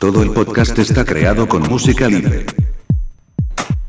[0.00, 2.46] Todo el podcast está creado con música libre.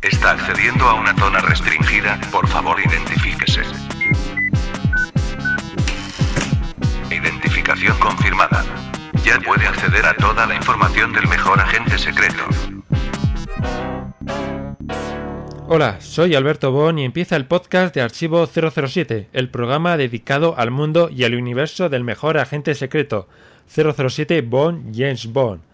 [0.02, 3.62] Está accediendo a una zona restringida, por favor identifíquese.
[7.12, 8.66] Identificación confirmada.
[9.24, 12.44] Ya puede acceder a toda la información del mejor agente secreto.
[15.68, 20.72] Hola, soy Alberto Bon y empieza el podcast de Archivo 007, el programa dedicado al
[20.72, 23.28] mundo y al universo del mejor agente secreto,
[23.68, 25.69] 007 Bond James Bond.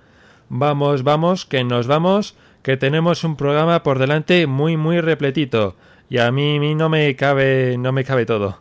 [0.50, 5.76] Vamos, vamos, que nos vamos, que tenemos un programa por delante muy muy repletito
[6.10, 8.60] y a mí, no me cabe no me cabe todo.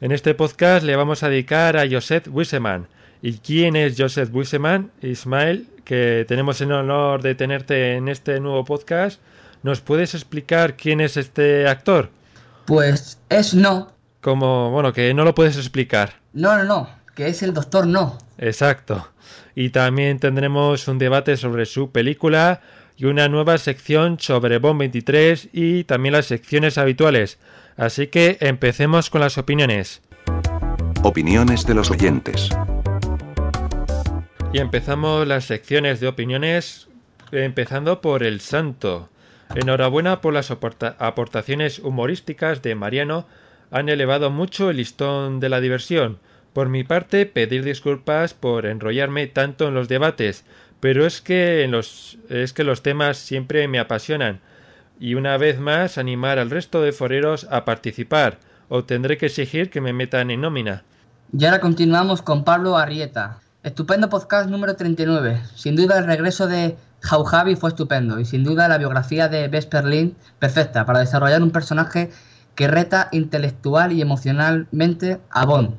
[0.00, 2.88] En este podcast le vamos a dedicar a Joseph Wisseman.
[3.22, 4.90] ¿Y quién es Joseph Wisseman?
[5.00, 9.20] Ismael, que tenemos el honor de tenerte en este nuevo podcast.
[9.62, 12.10] ¿Nos puedes explicar quién es este actor?
[12.66, 13.92] Pues es no.
[14.20, 16.14] Como, bueno, que no lo puedes explicar.
[16.32, 18.18] No, no, no, que es el doctor no.
[18.38, 19.11] Exacto.
[19.54, 22.60] Y también tendremos un debate sobre su película
[22.96, 27.38] y una nueva sección sobre Bond 23 y también las secciones habituales.
[27.76, 30.02] Así que empecemos con las opiniones.
[31.02, 32.50] Opiniones de los oyentes.
[34.52, 36.88] Y empezamos las secciones de opiniones
[37.32, 39.08] empezando por El Santo.
[39.54, 43.26] Enhorabuena por las aportaciones humorísticas de Mariano.
[43.70, 46.18] Han elevado mucho el listón de la diversión.
[46.52, 50.44] Por mi parte, pedir disculpas por enrollarme tanto en los debates,
[50.80, 54.40] pero es que, los, es que los temas siempre me apasionan.
[55.00, 59.70] Y una vez más, animar al resto de foreros a participar, o tendré que exigir
[59.70, 60.82] que me metan en nómina.
[61.32, 63.40] Y ahora continuamos con Pablo Arrieta.
[63.62, 65.40] Estupendo podcast número 39.
[65.54, 70.16] Sin duda el regreso de Jaujavi fue estupendo y sin duda la biografía de Vesperlin
[70.38, 72.10] perfecta para desarrollar un personaje
[72.54, 75.74] que reta intelectual y emocionalmente a Bond.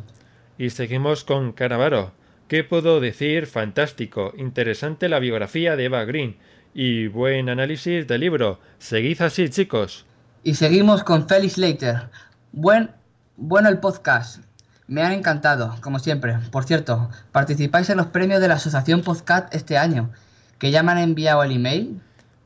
[0.58, 2.12] Y seguimos con Canavaro.
[2.48, 3.48] ¿Qué puedo decir?
[3.48, 6.38] Fantástico, interesante la biografía de Eva Green
[6.73, 8.60] y buen análisis del libro.
[8.78, 10.06] Seguid así, chicos.
[10.44, 12.10] Y seguimos con Felix Leiter.
[12.52, 12.92] Buen,
[13.38, 14.44] bueno el podcast.
[14.88, 16.38] Me han encantado, como siempre.
[16.52, 20.11] Por cierto, participáis en los premios de la Asociación Podcast este año,
[20.60, 22.00] que ya me han enviado el email.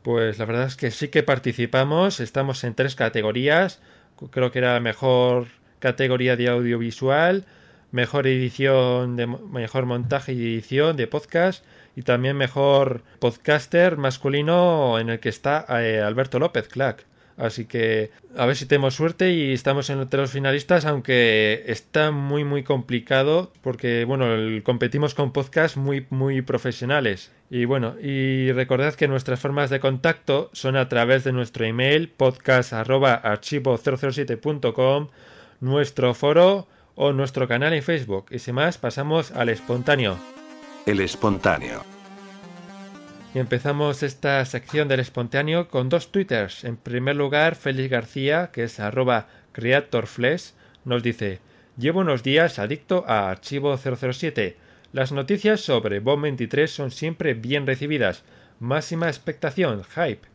[0.04, 2.22] Pues la verdad es que sí que participamos.
[2.22, 3.82] Estamos en tres categorías.
[4.32, 5.48] Creo que era la mejor
[5.80, 7.46] categoría de audiovisual,
[7.92, 11.64] mejor edición de mejor montaje y edición de podcast
[11.96, 17.06] y también mejor podcaster masculino en el que está eh, Alberto López Clack.
[17.38, 22.44] Así que a ver si tenemos suerte y estamos entre los finalistas, aunque está muy
[22.44, 24.26] muy complicado porque bueno,
[24.64, 27.32] competimos con podcasts muy muy profesionales.
[27.50, 32.10] Y bueno, y recordad que nuestras formas de contacto son a través de nuestro email
[32.10, 35.08] podcast@archivo007.com,
[35.62, 38.26] nuestro foro o nuestro canal en Facebook.
[38.32, 40.18] Y sin más, pasamos al espontáneo.
[40.86, 41.86] El espontáneo.
[43.34, 46.66] Y empezamos esta sección del espontáneo con dos twitters.
[46.66, 50.54] En primer lugar, Félix García, que es arroba creatorflesh,
[50.84, 51.40] nos dice
[51.78, 54.58] Llevo unos días adicto a Archivo 007.
[54.94, 58.24] Las noticias sobre Bomb 23 son siempre bien recibidas.
[58.60, 60.28] Máxima expectación, hype.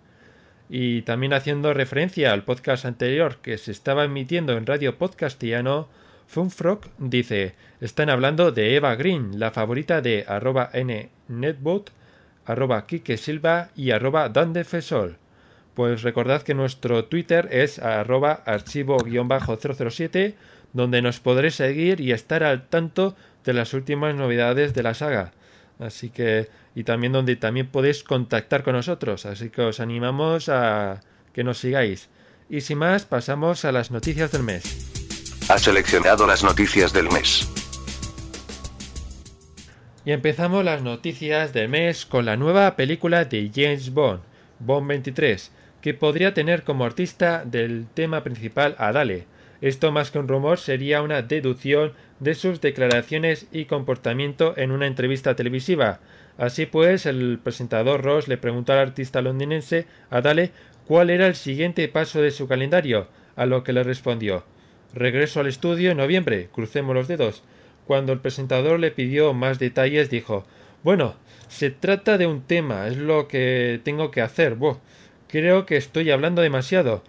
[0.70, 5.88] Y también haciendo referencia al podcast anterior que se estaba emitiendo en Radio Podcastiano,
[6.32, 11.92] Funfrog dice, están hablando de Eva Green, la favorita de arroba nnetbot,
[12.46, 12.86] arroba
[13.18, 15.18] Silva y arroba Dandefesol.
[15.74, 20.34] Pues recordad que nuestro Twitter es arroba archivo-007,
[20.72, 23.14] donde nos podréis seguir y estar al tanto
[23.44, 25.32] de las últimas novedades de la saga.
[25.78, 29.26] Así que, y también donde también podéis contactar con nosotros.
[29.26, 31.02] Así que os animamos a
[31.34, 32.08] que nos sigáis.
[32.48, 35.01] Y sin más, pasamos a las noticias del mes.
[35.52, 37.46] Ha seleccionado las noticias del mes.
[40.02, 44.22] Y empezamos las noticias del mes con la nueva película de James Bond,
[44.60, 45.52] Bond 23,
[45.82, 49.26] que podría tener como artista del tema principal a Dale.
[49.60, 54.86] Esto más que un rumor sería una deducción de sus declaraciones y comportamiento en una
[54.86, 56.00] entrevista televisiva.
[56.38, 60.50] Así pues, el presentador Ross le preguntó al artista londinense a Dale
[60.86, 64.46] cuál era el siguiente paso de su calendario, a lo que le respondió
[64.94, 67.42] Regreso al estudio en noviembre, crucemos los dedos.
[67.86, 70.44] Cuando el presentador le pidió más detalles, dijo
[70.82, 71.14] Bueno,
[71.48, 74.56] se trata de un tema, es lo que tengo que hacer.
[75.28, 77.02] creo que estoy hablando demasiado.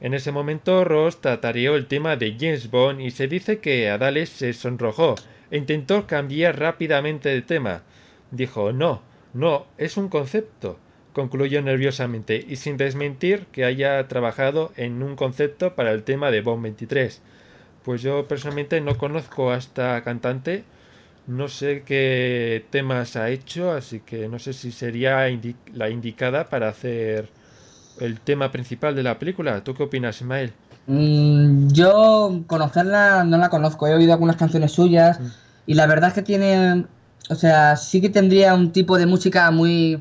[0.00, 4.28] En ese momento Ross tatareó el tema de James Bond y se dice que Adales
[4.28, 5.16] se sonrojó
[5.50, 7.82] e intentó cambiar rápidamente de tema.
[8.30, 9.02] Dijo No,
[9.34, 10.78] no, es un concepto
[11.18, 16.42] concluyó nerviosamente y sin desmentir que haya trabajado en un concepto para el tema de
[16.42, 17.20] Bond 23.
[17.84, 20.62] Pues yo personalmente no conozco a esta cantante,
[21.26, 25.26] No sé qué temas ha hecho, así que no sé si sería
[25.74, 27.28] la indicada para hacer
[27.98, 29.64] el tema principal de la película.
[29.64, 30.52] ¿Tú qué opinas, Ismael?
[30.86, 35.26] Mm, yo conocerla no la conozco, he oído algunas canciones suyas mm.
[35.66, 36.86] y la verdad es que tiene,
[37.28, 40.00] o sea, sí que tendría un tipo de música muy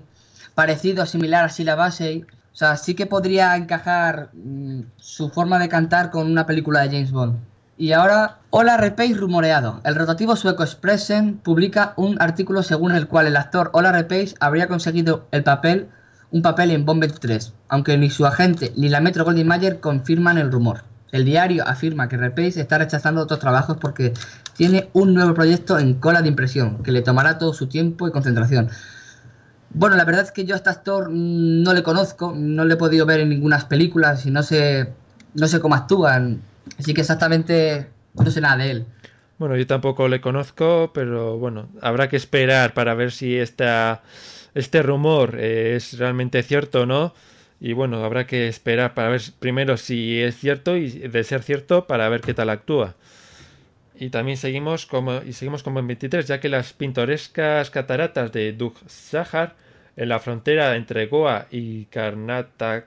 [0.57, 2.25] parecido, similar así la base.
[2.51, 6.87] O sea, sí que podría encajar mm, su forma de cantar con una película de
[6.87, 7.37] James Bond.
[7.77, 9.81] Y ahora, Hola Repace rumoreado.
[9.83, 14.67] El rotativo sueco Expressen publica un artículo según el cual el actor Ola Repace habría
[14.67, 15.89] conseguido el papel,
[16.31, 20.39] un papel en Bond 23, aunque ni su agente ni la Metro Goldwyn Mayer confirman
[20.39, 20.85] el rumor.
[21.11, 24.11] El diario afirma que Repace está rechazando otros trabajos porque
[24.55, 28.11] tiene un nuevo proyecto en cola de impresión, que le tomará todo su tiempo y
[28.11, 28.71] concentración.
[29.69, 32.77] Bueno, la verdad es que yo a este actor no le conozco, no le he
[32.77, 34.89] podido ver en ninguna películas y no sé,
[35.33, 36.41] no sé cómo actúan.
[36.79, 38.85] Así que exactamente no sé nada de él.
[39.37, 44.01] Bueno, yo tampoco le conozco, pero bueno, habrá que esperar para ver si esta,
[44.55, 47.13] este rumor es realmente cierto o no.
[47.59, 51.85] Y bueno, habrá que esperar para ver primero si es cierto y de ser cierto
[51.87, 52.95] para ver qué tal actúa.
[53.99, 58.53] Y también seguimos como, y seguimos como en 23, ya que las pintorescas cataratas de
[58.53, 59.55] Dug Sahar
[59.95, 62.85] en la frontera entre Goa y Karnataka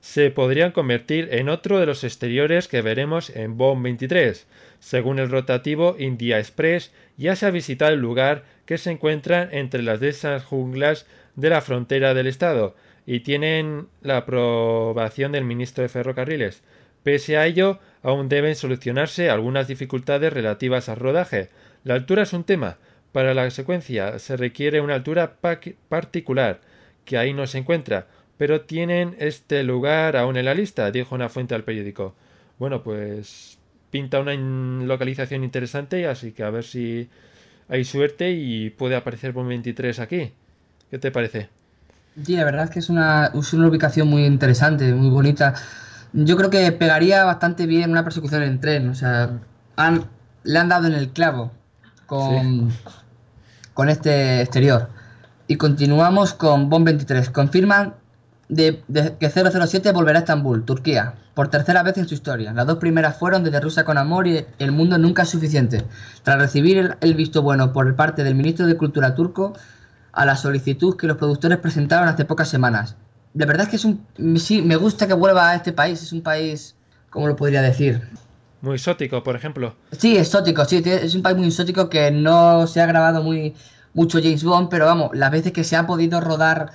[0.00, 4.46] se podrían convertir en otro de los exteriores que veremos en Bond 23.
[4.80, 9.82] Según el rotativo India Express, ya se ha visitado el lugar que se encuentra entre
[9.82, 11.06] las densas junglas
[11.36, 12.74] de la frontera del estado
[13.04, 16.62] y tienen la aprobación del ministro de Ferrocarriles.
[17.02, 17.78] Pese a ello,
[18.08, 21.50] aún deben solucionarse algunas dificultades relativas al rodaje.
[21.84, 22.78] La altura es un tema.
[23.12, 25.36] Para la secuencia se requiere una altura
[25.88, 26.60] particular,
[27.04, 28.06] que ahí no se encuentra
[28.38, 32.14] pero tienen este lugar aún en la lista, dijo una fuente al periódico.
[32.58, 33.58] Bueno, pues
[33.90, 37.08] pinta una localización interesante, así que a ver si
[37.68, 40.32] hay suerte y puede aparecer por 23 aquí.
[40.90, 41.48] ¿Qué te parece?
[42.24, 45.54] Sí, la verdad es que es una, una ubicación muy interesante, muy bonita.
[46.12, 48.88] Yo creo que pegaría bastante bien una persecución en tren.
[48.88, 49.38] O sea,
[49.76, 50.04] han,
[50.42, 51.52] le han dado en el clavo
[52.06, 52.72] con,
[53.74, 54.88] con este exterior.
[55.46, 57.30] Y continuamos con Bomb 23.
[57.30, 57.94] Confirman
[58.48, 58.82] de,
[59.20, 62.52] que 007 volverá a Estambul, Turquía, por tercera vez en su historia.
[62.52, 65.84] Las dos primeras fueron desde Rusia con amor y El mundo nunca es suficiente.
[66.22, 69.52] Tras recibir el, visto bueno por parte del ministro de Cultura turco
[70.12, 72.96] a la solicitud que los productores presentaron hace pocas semanas.
[73.34, 74.04] De verdad es que es un,
[74.38, 76.74] sí, me gusta que vuelva a este país, es un país,
[77.10, 78.02] ¿cómo lo podría decir?
[78.60, 79.74] Muy exótico, por ejemplo.
[79.92, 83.54] Sí, exótico, sí, es un país muy exótico que no se ha grabado muy
[83.94, 86.72] mucho James Bond, pero vamos, las veces que se ha podido rodar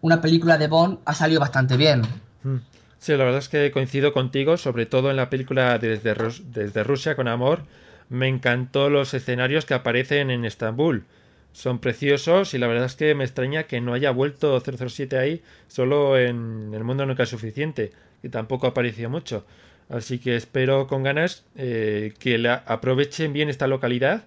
[0.00, 2.02] una película de Bond ha salido bastante bien.
[2.42, 2.56] Mm.
[2.98, 6.14] Sí, la verdad es que coincido contigo, sobre todo en la película desde,
[6.46, 7.62] desde Rusia con Amor.
[8.08, 11.04] Me encantó los escenarios que aparecen en Estambul.
[11.52, 15.42] Son preciosos y la verdad es que me extraña que no haya vuelto 007 ahí
[15.66, 17.92] solo en El Mundo Nunca es Suficiente,
[18.22, 19.44] que tampoco apareció mucho.
[19.88, 24.24] Así que espero con ganas eh, que la aprovechen bien esta localidad,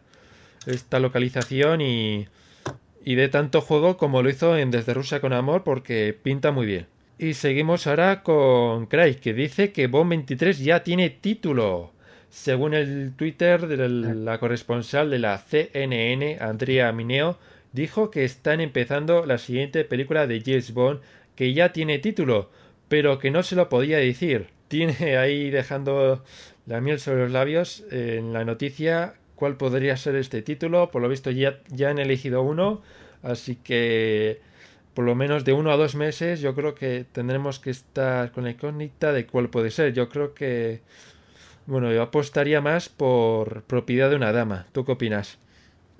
[0.65, 2.27] esta localización y,
[3.05, 6.65] y de tanto juego como lo hizo en Desde Rusia con Amor porque pinta muy
[6.65, 6.87] bien.
[7.19, 11.91] Y seguimos ahora con Craig que dice que Bond 23 ya tiene título.
[12.31, 17.37] Según el Twitter de la corresponsal de la CNN, Andrea Mineo,
[17.73, 21.01] dijo que están empezando la siguiente película de James Bond
[21.35, 22.49] que ya tiene título,
[22.87, 24.47] pero que no se lo podía decir.
[24.71, 26.23] Tiene ahí dejando
[26.65, 30.89] la miel sobre los labios en la noticia cuál podría ser este título.
[30.89, 32.81] Por lo visto ya, ya han elegido uno,
[33.23, 34.39] así que
[34.93, 38.45] por lo menos de uno a dos meses yo creo que tendremos que estar con
[38.45, 39.91] la incógnita de cuál puede ser.
[39.91, 40.79] Yo creo que,
[41.65, 44.65] bueno, yo apostaría más por propiedad de una dama.
[44.71, 45.37] ¿Tú qué opinas?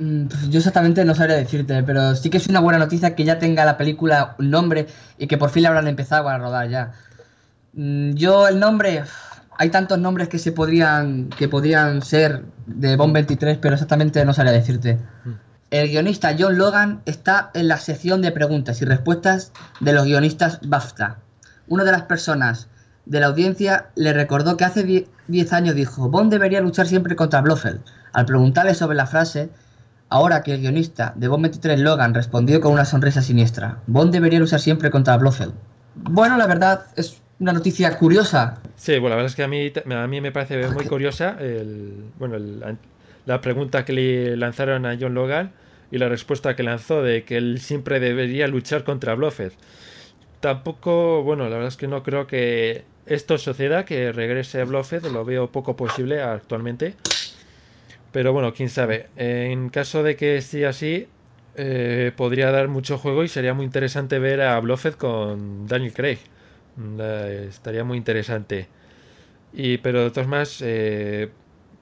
[0.02, 3.24] Mm, pues yo exactamente no sabría decirte, pero sí que es una buena noticia que
[3.24, 4.88] ya tenga la película un nombre
[5.20, 6.92] y que por fin la habrán empezado a rodar ya.
[7.74, 9.04] Mm, yo el nombre,
[9.58, 14.34] hay tantos nombres que se podrían que podrían ser de Bond 23, pero exactamente no
[14.34, 14.98] sabría decirte.
[15.24, 15.34] Hmm.
[15.70, 20.60] El guionista John Logan está en la sección de preguntas y respuestas de los guionistas
[20.64, 21.20] BAFTA.
[21.68, 22.68] Una de las personas
[23.06, 27.42] de la audiencia le recordó que hace 10 años dijo, Bond debería luchar siempre contra
[27.42, 27.82] Blofeld.
[28.14, 29.50] Al preguntarle sobre la frase,
[30.10, 34.40] ahora que el guionista de Bond 23 Logan respondió con una sonrisa siniestra, Bond debería
[34.40, 35.54] luchar siempre contra Blofeld.
[35.96, 38.60] Bueno, la verdad es una noticia curiosa.
[38.76, 42.06] Sí, bueno, la verdad es que a mí, a mí me parece muy curiosa el,
[42.20, 42.38] bueno,
[43.26, 45.52] la pregunta que le lanzaron a John Logan
[45.92, 49.54] y la respuesta que lanzó de que él siempre debería luchar contra Blofeld.
[50.40, 55.26] Tampoco, bueno, la verdad es que no creo que esto suceda, que regrese Blofeld, lo
[55.26, 56.96] veo poco posible actualmente.
[58.12, 59.08] Pero bueno, quién sabe.
[59.16, 61.08] En caso de que esté así,
[61.56, 66.20] eh, podría dar mucho juego y sería muy interesante ver a Blofeld con Daniel Craig.
[67.48, 68.68] estaría muy interesante.
[69.54, 71.30] Y, pero de todas maneras, eh,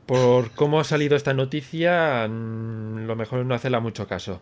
[0.06, 4.42] por cómo ha salido esta noticia, mm, lo mejor es no hacerla mucho caso.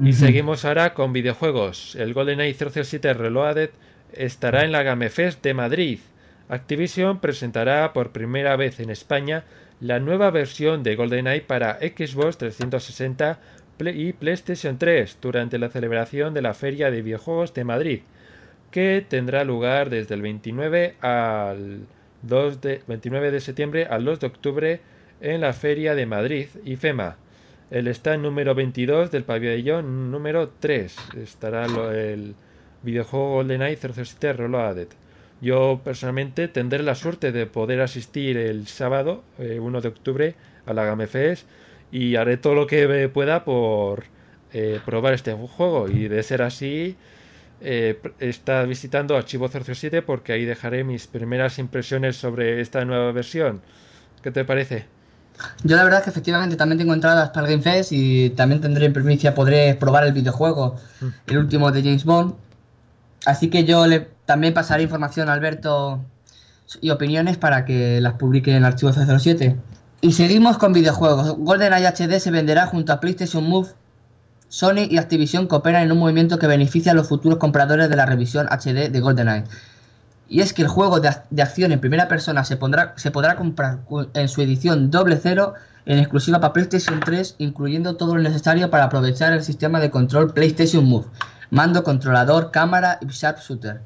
[0.00, 1.96] Y seguimos ahora con videojuegos.
[1.96, 3.70] El GoldenEye 007 Reloaded
[4.12, 5.98] estará en la Game Fest de Madrid.
[6.48, 9.44] Activision presentará por primera vez en España
[9.80, 13.38] la nueva versión de GoldenEye para Xbox 360
[13.86, 18.00] y PlayStation 3 durante la celebración de la Feria de Videojuegos de Madrid,
[18.72, 21.86] que tendrá lugar desde el 29 al
[22.22, 24.80] 2 de, 29 de septiembre al 2 de octubre
[25.20, 27.16] en la Feria de Madrid, IFEMA.
[27.70, 32.34] El stand número 22 del pabellón número 3 estará el
[32.82, 34.88] videojuego GoldenEye 007 Reloaded.
[35.40, 40.34] Yo personalmente tendré la suerte de poder asistir el sábado 1 eh, de octubre
[40.66, 41.46] a la Game Fest
[41.92, 44.04] y haré todo lo que pueda por
[44.52, 46.96] eh, probar este juego y de ser así
[47.60, 53.62] eh, está visitando Archivo 007 porque ahí dejaré mis primeras impresiones sobre esta nueva versión.
[54.22, 54.86] ¿Qué te parece?
[55.62, 58.86] Yo la verdad que efectivamente también tengo entradas para el Game Fest y también tendré
[58.86, 61.06] en primicia, podré probar el videojuego, mm.
[61.28, 62.34] el último de James Bond.
[63.24, 66.00] Así que yo le también pasaré información a Alberto
[66.80, 69.56] y opiniones para que las publique en Archivo 007.
[70.00, 71.36] Y seguimos con videojuegos.
[71.38, 73.68] GoldenEye HD se venderá junto a PlayStation Move.
[74.48, 78.06] Sony y Activision cooperan en un movimiento que beneficia a los futuros compradores de la
[78.06, 79.44] revisión HD de GoldenEye.
[80.28, 81.08] Y es que el juego de,
[81.42, 82.58] acción en primera persona se,
[82.96, 83.78] se podrá comprar
[84.14, 85.54] en su edición doble cero
[85.86, 90.34] en exclusiva para PlayStation 3, incluyendo todo lo necesario para aprovechar el sistema de control
[90.34, 91.06] PlayStation Move,
[91.50, 93.80] mando, controlador, cámara y sharpshooter.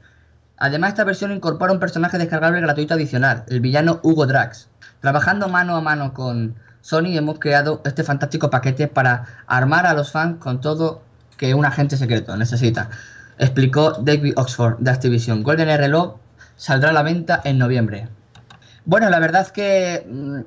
[0.56, 4.68] Además, esta versión incorpora un personaje descargable gratuito adicional, el villano Hugo Drax.
[5.00, 10.12] Trabajando mano a mano con Sony hemos creado este fantástico paquete para armar a los
[10.12, 11.02] fans con todo
[11.36, 12.90] que un agente secreto necesita,
[13.38, 15.42] explicó David Oxford de Activision.
[15.42, 16.16] Golden Reloj
[16.56, 18.08] saldrá a la venta en noviembre.
[18.84, 20.40] Bueno, la verdad es que mm,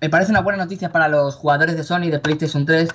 [0.00, 2.90] me parece una buena noticia para los jugadores de Sony de PlayStation 3,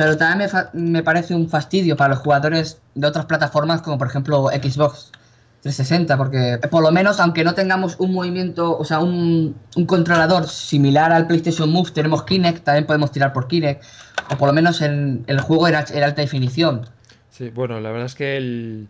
[0.00, 4.06] pero también me, me parece un fastidio para los jugadores de otras plataformas como por
[4.06, 5.12] ejemplo Xbox
[5.60, 9.54] 360, porque por lo menos, aunque no tengamos un movimiento, o sea, un,
[9.86, 13.84] controlador similar al PlayStation Move, tenemos Kinect, también podemos tirar por Kinect,
[14.30, 16.86] o por lo menos en el juego en, alta definición.
[17.28, 18.88] Sí, bueno, la verdad es que el,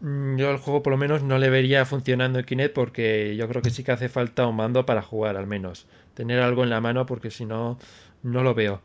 [0.00, 3.46] mm, yo el juego por lo menos no le vería funcionando en Kinect porque yo
[3.46, 5.86] creo que sí que hace falta un mando para jugar al menos.
[6.14, 7.78] Tener algo en la mano porque si no,
[8.24, 8.82] no lo veo.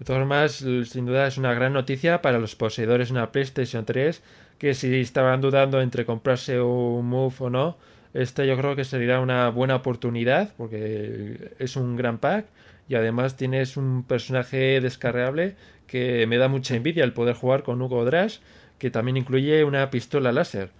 [0.00, 3.84] De todas formas, sin duda es una gran noticia para los poseedores de una PlayStation
[3.84, 4.22] 3
[4.58, 7.76] que si estaban dudando entre comprarse un Move o no,
[8.14, 12.46] este yo creo que sería una buena oportunidad porque es un gran pack
[12.88, 15.54] y además tienes un personaje descargable
[15.86, 18.38] que me da mucha envidia el poder jugar con Hugo Drash
[18.78, 20.70] que también incluye una pistola láser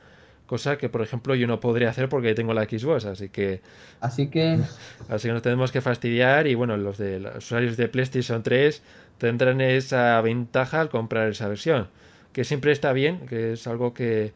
[0.46, 3.60] cosa que por ejemplo yo no podría hacer porque tengo la Xbox así que
[4.00, 4.58] así que
[5.08, 8.82] así que nos tenemos que fastidiar y bueno los de los usuarios de PlayStation 3
[9.20, 11.86] tendrán esa ventaja al comprar esa versión
[12.32, 14.32] que siempre está bien, que es algo que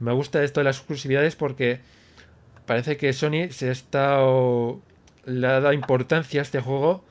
[0.00, 1.80] me gusta esto de las exclusividades porque
[2.66, 4.80] parece que Sony se ha estado
[5.24, 7.04] le ha dado importancia a este juego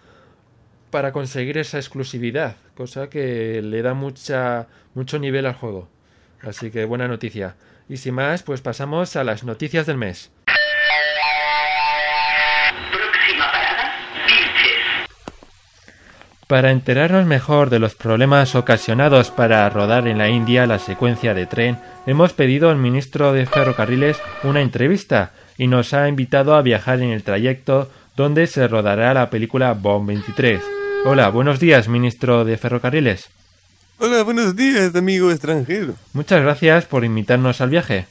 [0.92, 5.88] para conseguir esa exclusividad, cosa que le da mucha mucho nivel al juego.
[6.42, 7.56] Así que buena noticia.
[7.90, 10.32] Y sin más, pues pasamos a las noticias del mes.
[16.48, 21.46] Para enterarnos mejor de los problemas ocasionados para rodar en la India la secuencia de
[21.46, 27.02] tren, hemos pedido al ministro de Ferrocarriles una entrevista y nos ha invitado a viajar
[27.02, 30.62] en el trayecto donde se rodará la película Bomb 23.
[31.04, 33.28] Hola, buenos días, ministro de Ferrocarriles.
[34.00, 35.96] Hola, buenos días, amigo extranjero.
[36.14, 38.06] Muchas gracias por invitarnos al viaje.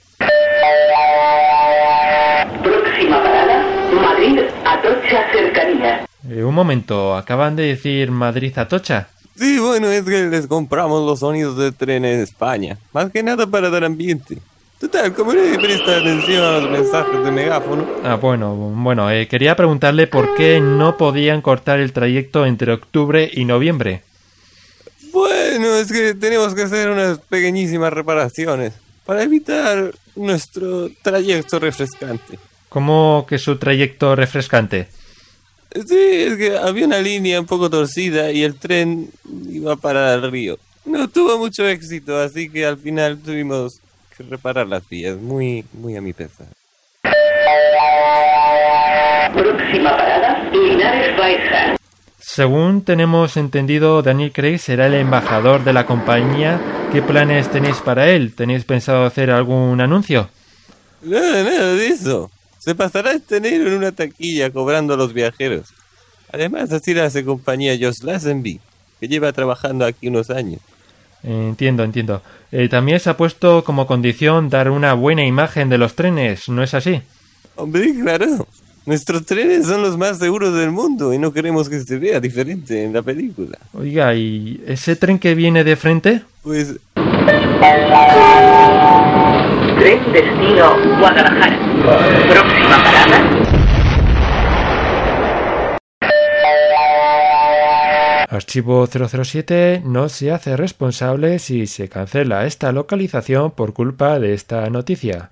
[6.56, 9.08] Momento, acaban de decir Madrid-Atocha.
[9.36, 12.78] Sí, bueno, es que les compramos los sonidos de tren en España.
[12.92, 14.38] Más que nada para dar ambiente.
[14.80, 17.86] Total, como le presta atención a los mensajes de megáfono.
[18.02, 23.30] Ah, bueno, bueno, eh, quería preguntarle por qué no podían cortar el trayecto entre octubre
[23.32, 24.02] y noviembre.
[25.12, 28.75] Bueno, es que tenemos que hacer unas pequeñísimas reparaciones
[29.06, 32.38] para evitar nuestro trayecto refrescante.
[32.68, 34.88] ¿Cómo que su trayecto refrescante?
[35.85, 39.11] Sí, es que había una línea un poco torcida y el tren
[39.50, 40.59] iba para el río.
[40.85, 43.80] No tuvo mucho éxito, así que al final tuvimos
[44.16, 46.47] que reparar las vías, muy, muy a mi pesar.
[49.35, 51.76] Próxima parada, Linares Baeza.
[52.18, 56.61] Según tenemos entendido, Daniel Craig será el embajador de la compañía.
[56.92, 58.35] ¿Qué planes tenéis para él?
[58.35, 60.28] ¿Tenéis pensado hacer algún anuncio?
[61.02, 62.30] Nada, nada de eso.
[62.66, 65.68] Se pasará este enero en una taquilla cobrando a los viajeros.
[66.32, 68.58] Además, así la hace compañía Josh Lazenby,
[68.99, 70.58] que lleva trabajando aquí unos años.
[71.23, 72.23] Entiendo, entiendo.
[72.50, 76.61] Eh, también se ha puesto como condición dar una buena imagen de los trenes, ¿no
[76.64, 77.02] es así?
[77.54, 78.49] Hombre, claro.
[78.85, 82.82] Nuestros trenes son los más seguros del mundo y no queremos que se vea diferente
[82.82, 83.58] en la película.
[83.75, 86.23] Oiga, ¿y ese tren que viene de frente?
[86.42, 86.75] Pues
[89.78, 91.75] Tren destino Guadalajara.
[91.87, 93.47] Próxima parada.
[98.28, 104.69] Archivo 007 no se hace responsable si se cancela esta localización por culpa de esta
[104.69, 105.31] noticia.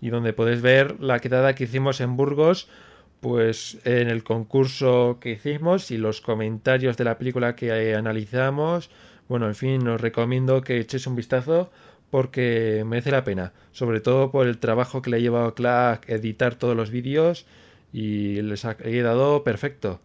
[0.00, 2.68] y donde podéis ver la quedada que hicimos en Burgos,
[3.20, 8.90] pues en el concurso que hicimos y los comentarios de la película que eh, analizamos.
[9.28, 11.70] Bueno, en fin, os recomiendo que echéis un vistazo
[12.10, 16.08] porque merece la pena, sobre todo por el trabajo que le ha llevado a Clark
[16.08, 17.46] editar todos los vídeos
[17.92, 20.00] y les ha quedado perfecto.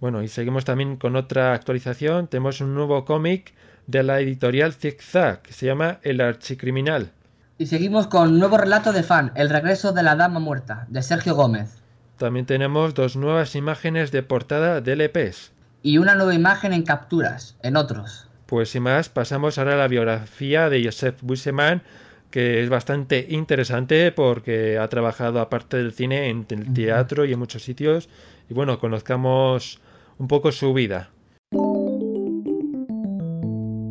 [0.00, 2.28] Bueno, y seguimos también con otra actualización.
[2.28, 3.52] Tenemos un nuevo cómic
[3.86, 7.12] de la editorial Zigzag que se llama El Archicriminal.
[7.58, 11.34] Y seguimos con nuevo relato de fan, El regreso de la dama muerta, de Sergio
[11.34, 11.82] Gómez.
[12.18, 15.52] También tenemos dos nuevas imágenes de portada de LPs.
[15.82, 18.28] Y una nueva imagen en capturas, en otros.
[18.44, 21.82] Pues sin más, pasamos ahora a la biografía de Joseph Busseman,
[22.30, 27.38] que es bastante interesante porque ha trabajado aparte del cine en el teatro y en
[27.38, 28.10] muchos sitios.
[28.50, 29.80] Y bueno, conozcamos
[30.18, 31.08] un poco su vida.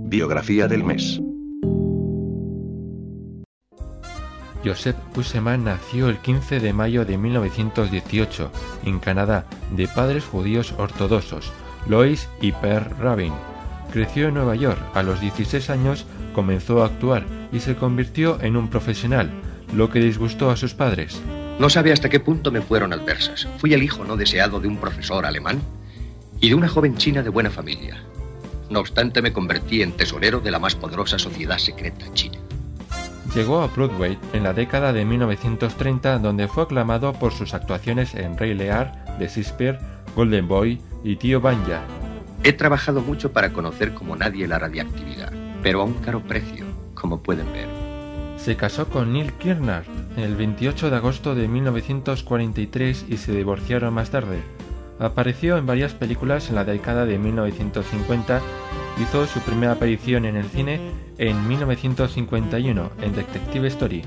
[0.07, 1.19] Biografía del mes.
[4.65, 8.51] Joseph Busseman nació el 15 de mayo de 1918
[8.85, 11.51] en Canadá, de padres judíos ortodoxos,
[11.87, 13.33] Lois y Per Rabin.
[13.91, 14.79] Creció en Nueva York.
[14.95, 19.29] A los 16 años comenzó a actuar y se convirtió en un profesional,
[19.73, 21.21] lo que disgustó a sus padres.
[21.59, 23.47] No sabe hasta qué punto me fueron adversas.
[23.59, 25.61] Fui el hijo no deseado de un profesor alemán
[26.41, 28.03] y de una joven china de buena familia.
[28.71, 32.39] No obstante, me convertí en tesorero de la más poderosa sociedad secreta china.
[33.33, 38.37] Llegó a Broadway en la década de 1930 donde fue aclamado por sus actuaciones en
[38.37, 39.79] Rey Lear, de Shakespeare,
[40.15, 41.81] Golden Boy y Tío Banya.
[42.43, 45.33] He trabajado mucho para conocer como nadie la radiactividad,
[45.63, 47.67] pero a un caro precio, como pueden ver.
[48.37, 49.85] Se casó con Neil Kirnard
[50.17, 54.43] el 28 de agosto de 1943 y se divorciaron más tarde.
[54.99, 58.41] Apareció en varias películas en la década de 1950.
[59.01, 60.79] Hizo su primera aparición en el cine
[61.17, 64.03] en 1951 en Detective Story.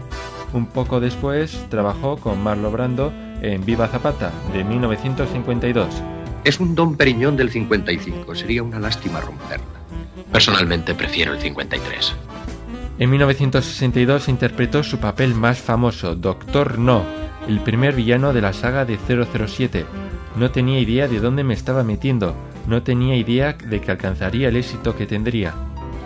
[0.53, 6.03] Un poco después trabajó con Marlo Brando en Viva Zapata de 1952.
[6.45, 8.35] Es un Don Periñón del 55.
[8.35, 9.67] Sería una lástima romperla.
[10.33, 12.15] Personalmente prefiero el 53.
[12.99, 17.05] En 1962 interpretó su papel más famoso, Doctor No,
[17.47, 19.85] el primer villano de la saga de 007.
[20.37, 22.35] No tenía idea de dónde me estaba metiendo,
[22.69, 25.55] no tenía idea de que alcanzaría el éxito que tendría.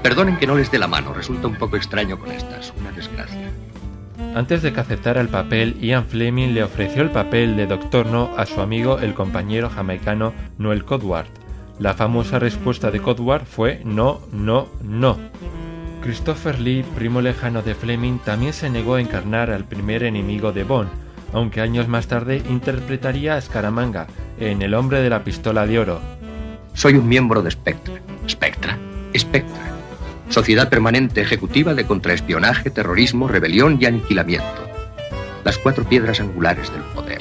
[0.02, 3.50] Perdonen que no les dé la mano, resulta un poco extraño con estas, una desgracia.
[4.34, 8.30] Antes de que aceptara el papel, Ian Fleming le ofreció el papel de Doctor No
[8.36, 11.26] a su amigo el compañero jamaicano Noel Codward.
[11.78, 15.18] La famosa respuesta de Codward fue no, no, no.
[16.00, 20.64] Christopher Lee, primo lejano de Fleming, también se negó a encarnar al primer enemigo de
[20.64, 20.90] Bond,
[21.32, 24.06] aunque años más tarde interpretaría a Scaramanga
[24.38, 26.21] en El hombre de la pistola de oro.
[26.74, 27.94] Soy un miembro de Spectra.
[28.28, 28.78] Spectra.
[29.16, 29.62] Spectra.
[30.30, 34.68] Sociedad Permanente Ejecutiva de Contraespionaje, Terrorismo, Rebelión y Aniquilamiento.
[35.44, 37.20] Las cuatro piedras angulares del poder.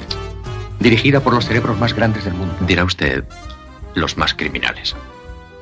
[0.80, 2.54] Dirigida por los cerebros más grandes del mundo.
[2.66, 3.24] Dirá usted
[3.94, 4.96] los más criminales.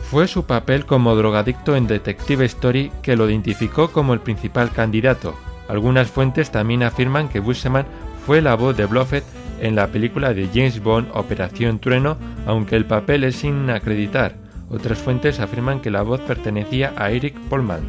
[0.08, 5.36] Fue su papel como drogadicto en Detective Story que lo identificó como el principal candidato.
[5.68, 7.84] Algunas fuentes también afirman que Buscema
[8.24, 9.24] fue la voz de Bluffett
[9.60, 14.36] en la película de James Bond Operación Trueno, aunque el papel es sin acreditar.
[14.70, 17.82] Otras fuentes afirman que la voz pertenecía a Eric Polman.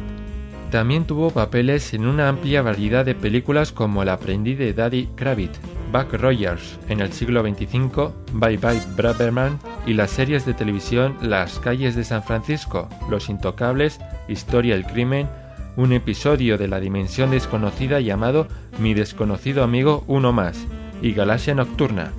[0.70, 5.60] También tuvo papeles en una amplia variedad de películas como El aprendiz de Daddy Kravitz,
[5.92, 11.58] Buck Rogers en el siglo XXV, Bye Bye Braverman y las series de televisión Las
[11.58, 15.28] calles de San Francisco, Los Intocables, Historia del Crimen,
[15.76, 20.66] un episodio de la Dimensión Desconocida llamado Mi desconocido amigo Uno Más
[21.02, 22.12] y Galaxia Nocturna.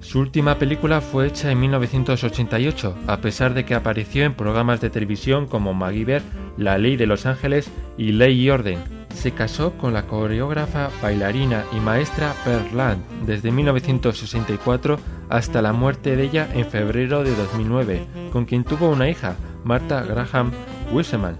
[0.00, 4.90] Su última película fue hecha en 1988, a pesar de que apareció en programas de
[4.90, 6.22] televisión como MacGyver,
[6.56, 8.78] La Ley de Los Ángeles y Ley y Orden.
[9.14, 16.16] Se casó con la coreógrafa, bailarina y maestra Pearl Land desde 1964 hasta la muerte
[16.16, 20.50] de ella en febrero de 2009, con quien tuvo una hija, Martha Graham
[20.92, 21.38] Wiseman.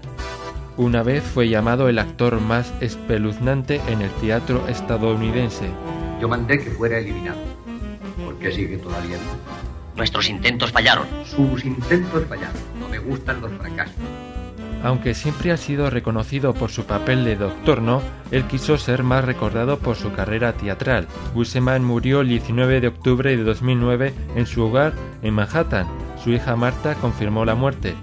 [0.77, 5.69] Una vez fue llamado el actor más espeluznante en el teatro estadounidense.
[6.23, 7.37] Yo mandé que fuera eliminado.
[8.23, 9.17] ¿Por qué sigue todavía?
[9.97, 11.05] Nuestros intentos fallaron.
[11.25, 12.55] Sus intentos fallaron.
[12.79, 13.93] No me gustan los fracasos.
[14.85, 19.25] Aunque siempre ha sido reconocido por su papel de Doctor No, él quiso ser más
[19.25, 21.09] recordado por su carrera teatral.
[21.33, 25.87] Buscema murió el 19 de octubre de 2009 en su hogar en Manhattan.
[26.23, 27.95] Su hija Marta confirmó la muerte.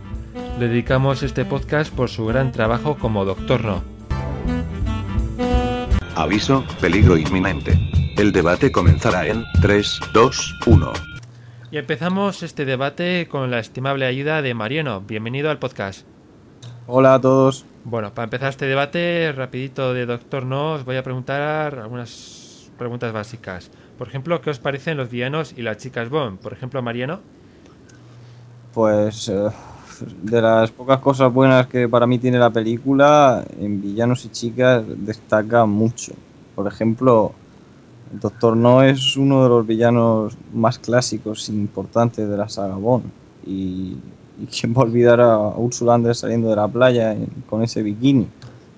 [0.59, 3.83] Le dedicamos este podcast por su gran trabajo como Doctor No.
[6.17, 7.79] Aviso, peligro inminente.
[8.17, 10.93] El debate comenzará en 3, 2, 1.
[11.71, 15.01] Y empezamos este debate con la estimable ayuda de Mariano.
[15.01, 16.07] Bienvenido al podcast.
[16.87, 17.65] Hola a todos.
[17.85, 23.13] Bueno, para empezar este debate rapidito de Doctor No, os voy a preguntar algunas preguntas
[23.13, 23.71] básicas.
[23.97, 26.41] Por ejemplo, ¿qué os parecen los villanos y las chicas Bond?
[26.41, 27.21] Por ejemplo, Mariano.
[28.75, 29.49] Pues eh,
[30.23, 34.83] de las pocas cosas buenas que para mí tiene la película, en villanos y chicas
[34.87, 36.13] destaca mucho.
[36.55, 37.35] Por ejemplo,
[38.13, 42.75] el Doctor No es uno de los villanos más clásicos e importantes de la saga
[42.77, 43.05] Bond.
[43.47, 43.97] Y,
[44.43, 47.83] y quién va a olvidar a Ursula Andress saliendo de la playa en- con ese
[47.83, 48.27] bikini.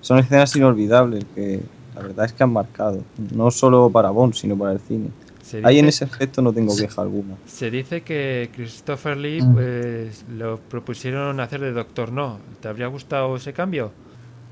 [0.01, 1.61] Son escenas inolvidables que
[1.95, 3.01] la verdad es que han marcado,
[3.33, 5.09] no solo para Bond, sino para el cine.
[5.41, 7.35] Se Ahí en dice- ese aspecto no tengo queja alguna.
[7.45, 9.53] Se dice que Christopher Lee Mm.
[9.53, 12.39] pues, lo propusieron hacer de Doctor No.
[12.61, 13.91] ¿Te habría gustado ese cambio?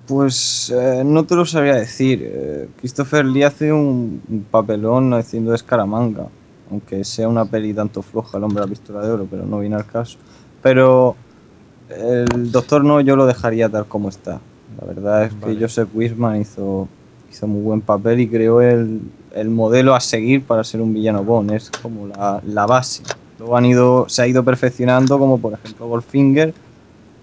[0.07, 2.21] Pues eh, no te lo sabría decir.
[2.23, 6.27] Eh, Christopher Lee hace un, papelón haciendo Escaramanga,
[6.69, 9.75] aunque sea una peli tanto floja, El hombre la pistola de oro, pero no viene
[9.75, 10.17] al caso.
[10.61, 11.15] Pero
[11.89, 14.39] el Doctor No yo lo dejaría tal como está.
[14.79, 15.55] La verdad es Vale.
[15.55, 16.87] que Joseph Wiseman hizo,
[17.29, 19.01] hizo muy buen papel y creó el,
[19.33, 21.51] el modelo a seguir para ser un villano Bond.
[21.51, 23.03] Es como la, la base.
[23.37, 26.53] Luego han ido, se ha ido perfeccionando, como por ejemplo Goldfinger,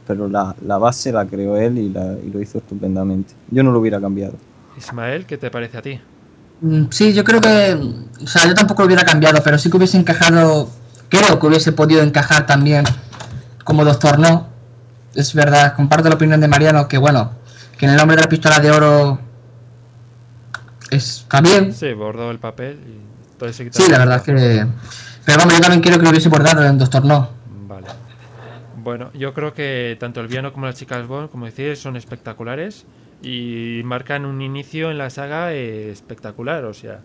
[0.09, 3.35] pero la, la base la creó él y, la- y lo hizo estupendamente.
[3.51, 4.35] Yo no lo hubiera cambiado.
[4.77, 6.01] Ismael, ¿qué te parece a ti?
[6.63, 7.79] Mm, Sí, yo creo que.
[8.25, 10.69] O sea, yo tampoco lo hubiera cambiado, pero sí que hubiese encajado.
[11.09, 12.85] Creo que hubiese podido encajar también
[13.65, 14.49] como Doctor No.
[15.15, 17.33] Es verdad, comparto la opinión de Mariano que, bueno,
[17.79, 19.19] que en el nombre de la pistola de oro.
[20.91, 21.73] Está bien.
[21.75, 24.67] Sí, bordó el papel y todo ese Sí, la verdad es que.
[25.25, 27.29] Pero vamos, yo también quiero que lo hubiese bordado en Doctor No.
[27.67, 27.87] Vale.
[28.81, 32.87] Bueno, yo creo que tanto el villano como las chicas Bond, como decís, son espectaculares
[33.23, 36.65] y marcan un inicio en la saga eh, espectacular.
[36.65, 37.01] O sea,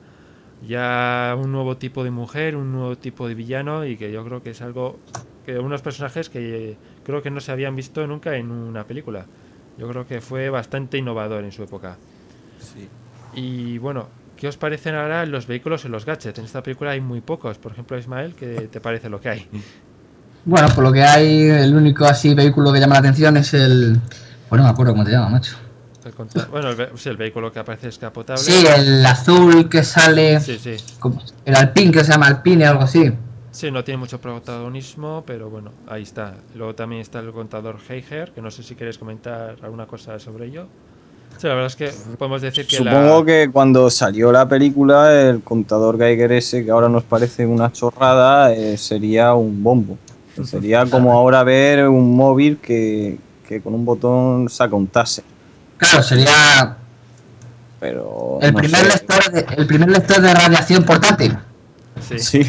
[0.67, 4.43] ya un nuevo tipo de mujer, un nuevo tipo de villano y que yo creo
[4.43, 4.99] que es algo
[5.47, 9.25] que unos personajes que creo que no se habían visto nunca en una película.
[9.77, 11.97] Yo creo que fue bastante innovador en su época.
[13.33, 16.37] Y bueno, ¿qué os parecen ahora los vehículos y los gadgets?
[16.37, 17.57] En esta película hay muy pocos.
[17.57, 19.47] Por ejemplo, Ismael, ¿qué te parece lo que hay?
[20.45, 23.97] Bueno, por lo que hay, el único así vehículo que llama la atención es el.
[24.49, 25.55] Bueno, no me acuerdo cómo te llama, macho.
[26.05, 28.43] El contra- Bueno, el, ve- sí, el vehículo que aparece escapotable.
[28.43, 30.39] Sí, el azul que sale.
[30.41, 30.75] Sí, sí.
[31.45, 33.11] El Alpine que se llama Alpine, algo así.
[33.51, 36.33] Sí, no tiene mucho protagonismo, pero bueno, ahí está.
[36.55, 40.47] Luego también está el contador Heiger, que no sé si quieres comentar alguna cosa sobre
[40.47, 40.67] ello.
[41.37, 43.25] Sí, la verdad es que podemos decir que Supongo la...
[43.25, 48.51] que cuando salió la película, el contador Geiger ese, que ahora nos parece una chorrada,
[48.53, 49.97] eh, sería un bombo.
[50.43, 53.17] Sería como ahora ver un móvil que,
[53.47, 55.23] que con un botón saca un taser.
[55.77, 56.77] Claro, sería
[57.79, 58.39] Pero.
[58.41, 58.87] el no primer, sé.
[58.87, 61.37] lector de, el primer lector de radiación portátil.
[62.01, 62.17] Sí.
[62.19, 62.43] Sí.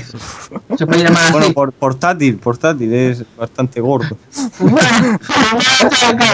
[0.79, 4.17] Se puede llamar Bueno, por- portátil, portátil, es bastante gordo.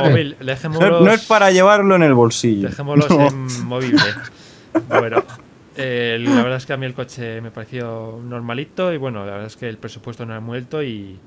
[0.03, 2.69] Móvil, No, dejémoslos, no es para llevarlo en el bolsillo.
[2.69, 3.27] dejémoslos No.
[3.29, 4.01] en movible.
[4.89, 5.25] Bueno,
[5.77, 9.33] eh, la verdad es que a mí el coche me pareció normalito y bueno, la
[9.33, 11.19] verdad es que el presupuesto no era muy alto y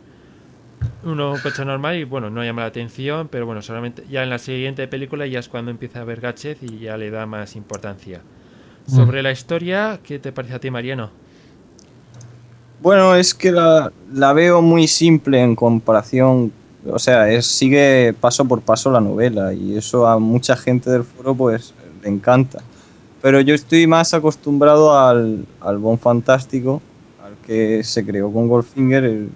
[1.03, 4.29] uno un coche normal y bueno, no llama la atención, pero bueno, solamente ya en
[4.29, 7.55] la siguiente película ya es cuando empieza a ver gadgets y ya le da más
[7.55, 8.21] importancia.
[8.87, 11.09] Sobre la historia, ¿qué te parece a ti, Mariano?
[12.81, 16.51] Bueno, es que la, la veo muy simple en comparación.
[16.85, 21.03] O sea, es, sigue paso por paso la novela y eso a mucha gente del
[21.05, 22.61] foro pues le encanta.
[23.21, 26.81] Pero yo estoy más acostumbrado al, al Bon Fantástico,
[27.23, 29.29] al que se creó con Goldfinger, el-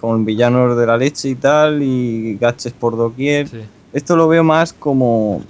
[0.00, 3.48] con villanos de la leche y tal, y gaches por doquier.
[3.48, 3.60] Sí.
[3.92, 5.42] Esto lo veo más como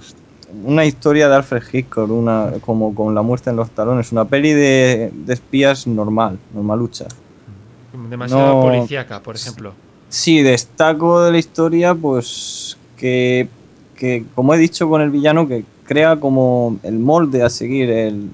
[0.65, 4.51] una historia de Alfred Hitchcock, una, como con la muerte en los talones, una peli
[4.51, 7.05] de, de espías normal, normalucha.
[8.09, 8.61] Demasiado No.
[8.61, 9.73] policíaca, por ejemplo.
[10.09, 13.47] Sí, destaco de la historia, pues que,
[13.95, 18.29] que, como he dicho con el villano, que crea como el molde a seguir, el,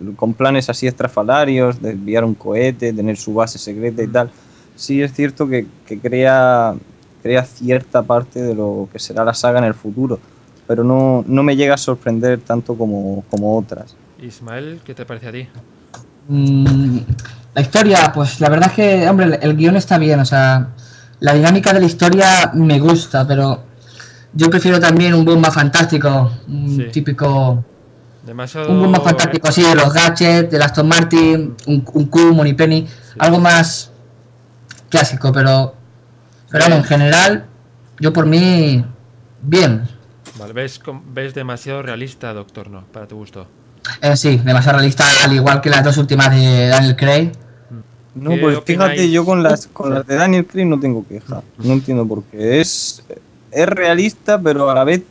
[0.00, 4.30] el- con planes así estrafalarios, de enviar un cohete, tener su base secreta y tal.
[4.76, 6.74] Sí es cierto que, que crea,
[7.22, 10.18] crea cierta parte de lo que será la saga en el futuro,
[10.66, 13.94] pero no, no me llega a sorprender tanto como, como otras.
[14.20, 15.48] Ismael, ¿qué te parece a ti?
[16.28, 16.98] Mm,
[17.54, 20.68] la historia, pues la verdad es que, hombre, el, el guion está bien, o sea,
[21.20, 23.62] la dinámica de la historia me gusta, pero
[24.32, 26.84] yo prefiero también un bomba fantástico, un Sí.
[26.92, 27.64] típico,
[28.24, 28.70] Demasiado...
[28.70, 32.86] un bomba fantástico así de los gadgets, del Aston Martin, un, un Q, un
[33.18, 33.91] algo más
[34.92, 35.74] clásico, pero,
[36.50, 37.46] pero bueno, en general,
[37.98, 38.84] yo por mí,
[39.40, 39.88] bien.
[40.38, 43.46] Vale, ves, demasiado realista, Doctor No, para tu gusto.
[44.02, 47.32] Eh, sí, demasiado realista, al igual que las dos últimas de Daniel Craig.
[48.14, 51.42] No, ¿Qué pues fíjate, yo con las, con las de Daniel Craig no tengo queja.
[51.56, 52.60] No entiendo por qué.
[52.60, 53.02] Es,
[53.50, 55.02] es realista, pero a la vez,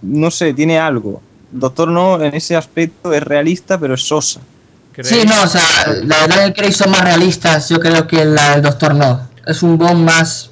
[0.00, 1.20] no sé, tiene algo.
[1.52, 4.40] Doctor No, en ese aspecto, es realista, pero es sosa.
[5.02, 5.62] Sí, no, o sea,
[6.04, 9.20] la de Daniel Craig son más realistas, yo creo que la del Doctor no.
[9.46, 10.50] Es un Bond más...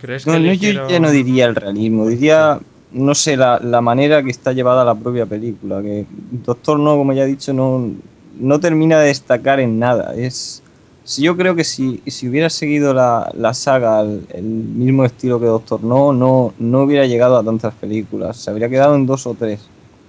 [0.00, 2.58] ¿Crees No, que no, yo ya no diría el realismo, diría,
[2.92, 5.80] no sé, la, la manera que está llevada la propia película.
[5.82, 6.06] Que
[6.44, 7.92] Doctor No, como ya he dicho, no,
[8.38, 10.14] no termina de destacar en nada.
[10.16, 10.62] Es,
[11.04, 15.38] si yo creo que si, si hubiera seguido la, la saga el, el mismo estilo
[15.38, 18.38] que Doctor No, no, no hubiera llegado a tantas películas.
[18.38, 19.60] Se habría quedado en dos o tres,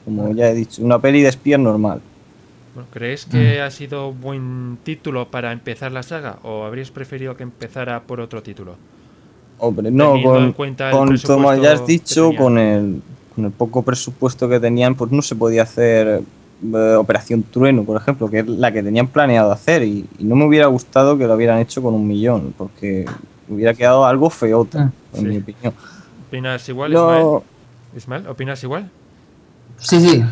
[0.06, 0.82] como ya he dicho.
[0.82, 2.02] Una peli de espías normal.
[2.74, 3.64] Bueno, ¿Crees que Mm.
[3.64, 8.42] ha sido buen título para empezar la saga o habrías preferido que empezara por otro
[8.42, 8.76] título?
[9.58, 10.76] Hombre, no, Teniendo con,
[11.08, 13.02] con como ya has dicho, con el,
[13.36, 16.22] con el poco presupuesto que tenían, pues no se podía hacer
[16.74, 20.36] eh, Operación Trueno, por ejemplo, que es la que tenían planeado hacer, y, y no
[20.36, 23.06] me hubiera gustado que lo hubieran hecho con un millón, porque
[23.50, 25.26] hubiera quedado algo feoto, Ah, en sí.
[25.28, 25.74] mi opinión.
[26.28, 27.00] ¿Opinas igual, No.
[27.12, 27.44] Ismael?
[27.98, 28.90] Ismael, ¿opinas igual?
[29.78, 30.24] Sí, sí.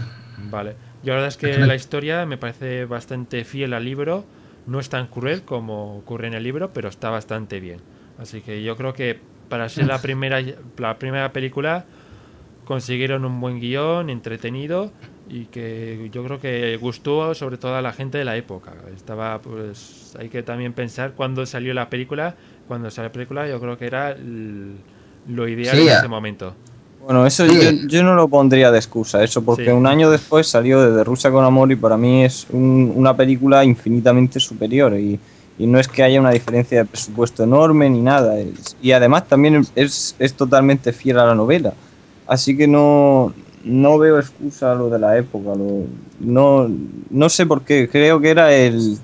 [0.49, 0.73] Vale.
[1.03, 4.25] Yo la verdad es que la historia me parece bastante fiel al libro.
[4.67, 7.79] No es tan cruel como ocurre en el libro, pero está bastante bien.
[8.19, 10.41] Así que yo creo que para ser la primera,
[10.77, 11.85] la primera película
[12.65, 14.91] consiguieron un buen guion, entretenido
[15.29, 18.73] y que yo creo que gustó sobre todo a la gente de la época.
[18.95, 22.35] Estaba, pues, hay que también pensar cuándo salió la película.
[22.67, 24.75] Cuando salió la película, yo creo que era l-
[25.27, 26.55] lo ideal Sí, en ese momento.
[27.03, 27.55] Bueno, eso Sí.
[27.59, 29.71] yo, yo no lo pondría de excusa, eso, porque Sí.
[29.71, 33.63] un año después salió desde Rusia con Amor y para mí es un- una película
[33.63, 35.19] infinitamente superior y,
[35.57, 38.37] y no es que haya una diferencia de presupuesto enorme ni nada.
[38.39, 41.73] es- y además también es, es totalmente fiel a la novela.
[42.27, 43.33] Así que no,
[43.63, 45.55] no veo excusa a lo de la época.
[45.55, 45.85] lo-
[46.19, 46.69] no,
[47.09, 48.97] no sé por qué, creo que era el,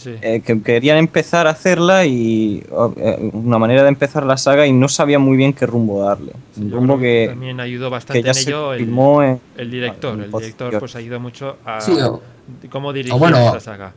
[0.00, 0.14] Sí.
[0.22, 2.64] eh, que querían empezar a hacerla y
[2.96, 6.32] eh, una manera de empezar la saga y no sabían muy bien qué rumbo darle.
[6.54, 8.78] Sí, Un yo rumbo creo que, también ayudó que bastante ya en se ello el,
[8.80, 9.40] filmó en...
[9.58, 10.14] el director.
[10.14, 12.22] en El director pues ayudó mucho a Sí, o-
[12.70, 13.92] cómo dirigir bueno, esta saga.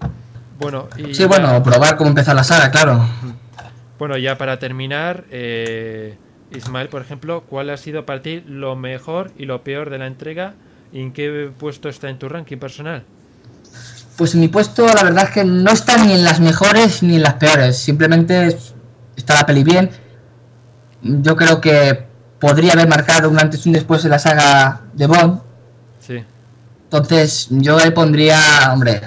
[0.59, 2.99] Bueno, y Sí, bueno, probar cómo empezar la saga, claro.
[3.97, 6.15] bueno, ya para terminar, eh,
[6.55, 10.07] Ismael, por ejemplo, ¿cuál ha sido para ti lo mejor y lo peor de la
[10.07, 10.53] entrega?
[10.91, 13.03] ¿Y en qué puesto está en tu ranking personal?
[14.17, 17.15] Pues en mi puesto, la verdad es que no está ni en las mejores ni
[17.15, 17.78] en las peores.
[17.78, 18.73] Simplemente es-
[19.15, 19.89] está la peli bien.
[21.02, 22.06] Yo creo que
[22.39, 25.41] podría haber marcado un antes y un después en la saga de Bond.
[25.99, 26.23] Sí.
[26.84, 28.39] Entonces, yo le pondría,
[28.71, 29.02] hombre,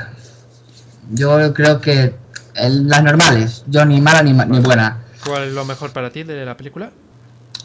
[1.11, 2.15] yo creo que
[2.55, 3.65] el- las normales.
[3.69, 4.99] Yo ni mala ni, ni buena.
[5.25, 6.91] ¿Cuál es lo mejor para ti de la película?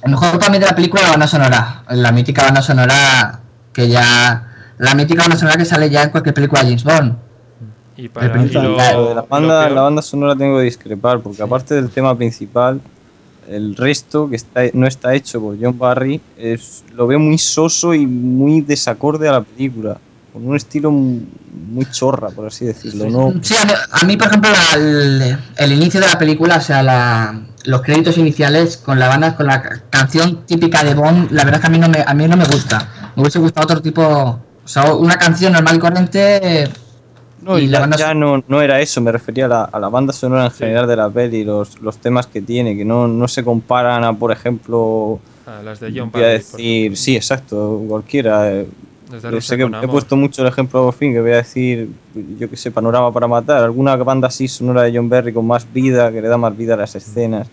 [0.04, 1.84] El mejor para mí de la película es la banda sonora.
[1.90, 3.40] La mítica banda sonora
[3.74, 4.48] que ya...
[4.78, 7.18] La mítica banda sonora que sale ya en cualquier película de James Bond.
[8.04, 11.44] Y para y principal, lo- de la banda, la banda sonora tengo que discrepar, porque
[11.44, 12.82] aparte del tema principal,
[13.48, 17.94] el resto que está, no está hecho por John Barry es, lo veo muy soso
[17.94, 19.98] y muy desacorde a la película,
[20.34, 23.10] con un estilo muy, chorra, por así decirlo.
[23.10, 26.58] No, Sí, a mí, a mí, por ejemplo, la- el, el inicio de la película,
[26.58, 30.96] o sea, la- los créditos iniciales con la banda, con la ca- canción típica de
[30.96, 33.12] Bond, la verdad es que a mí no me, a mí no me gusta.
[33.16, 36.70] Me hubiese gustado otro tipo, o sea, una canción normal y corriente.
[37.42, 39.80] No, y la ya, banda ya no, no era eso, me refería a la, a
[39.80, 40.58] la banda sonora en Sí.
[40.60, 44.14] general de la peli, los, los temas que tiene, que no, no se comparan a,
[44.14, 48.52] por ejemplo, Ah, las de John voy a decir, sí, exacto, cualquiera.
[48.52, 48.68] eh,
[49.30, 51.90] Yo sé que he puesto mucho el ejemplo por fin, que voy a decir,
[52.40, 55.66] yo que sé, Panorama para Matar, alguna banda así sonora de John Berry con más
[55.74, 57.48] vida, que le da más vida a las escenas.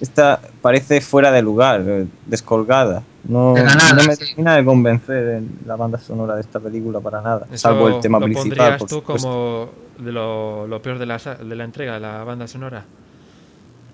[0.00, 3.02] Esta parece fuera de lugar, eh, descolgada.
[3.28, 4.24] No, nada, no me sí.
[4.26, 8.00] termina de convencer en la banda sonora de esta película para nada, Eso salvo el
[8.00, 8.76] tema lo principal.
[8.78, 12.84] por tú como de lo, lo peor de la, de la entrega, la banda sonora?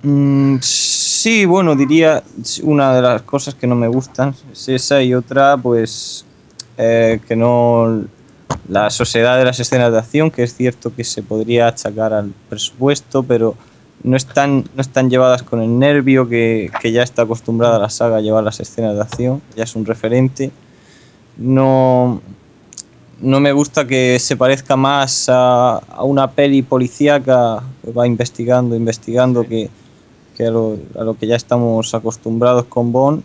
[0.03, 2.23] Mm, sí, bueno, diría
[2.63, 6.27] una de las cosas que no me gustan es esa y otra, pues
[6.77, 8.03] eh, que no
[8.69, 12.33] la sociedad de las escenas de acción, que es cierto que se podría achacar al
[12.49, 13.55] presupuesto, pero
[14.05, 18.17] no están, no están llevadas con el nervio que, que ya está acostumbrada la saga
[18.17, 20.51] a llevar las escenas de acción, ya es un referente.
[21.37, 22.21] No,
[23.21, 28.77] no me gusta que se parezca más a, a una peli policíaca que va investigando,
[28.77, 29.71] investigando, que,
[30.41, 33.23] a, lo, a lo que ya estamos acostumbrados con Bond.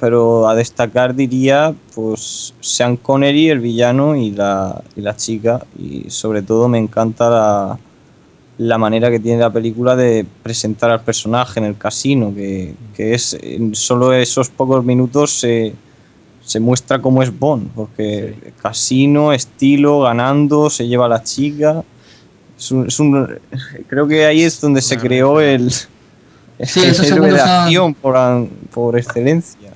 [0.00, 5.64] Pero a destacar diría, pues, Sean Connery, el villano, y la, y la chica.
[5.78, 7.78] Y sobre todo me encanta la,
[8.58, 13.14] la manera que tiene la película de presentar al personaje en el casino, que, que
[13.14, 15.74] es en solo esos pocos minutos se,
[16.44, 21.82] se muestra cómo es Bond, porque casino, estilo, ganando, se lleva a la chica.
[22.56, 23.38] Es un- es un-
[23.88, 27.48] creo que ahí es donde se creó el, Sí, el esos héroe de segundos son-
[27.50, 29.70] acción por, an- por excelencia.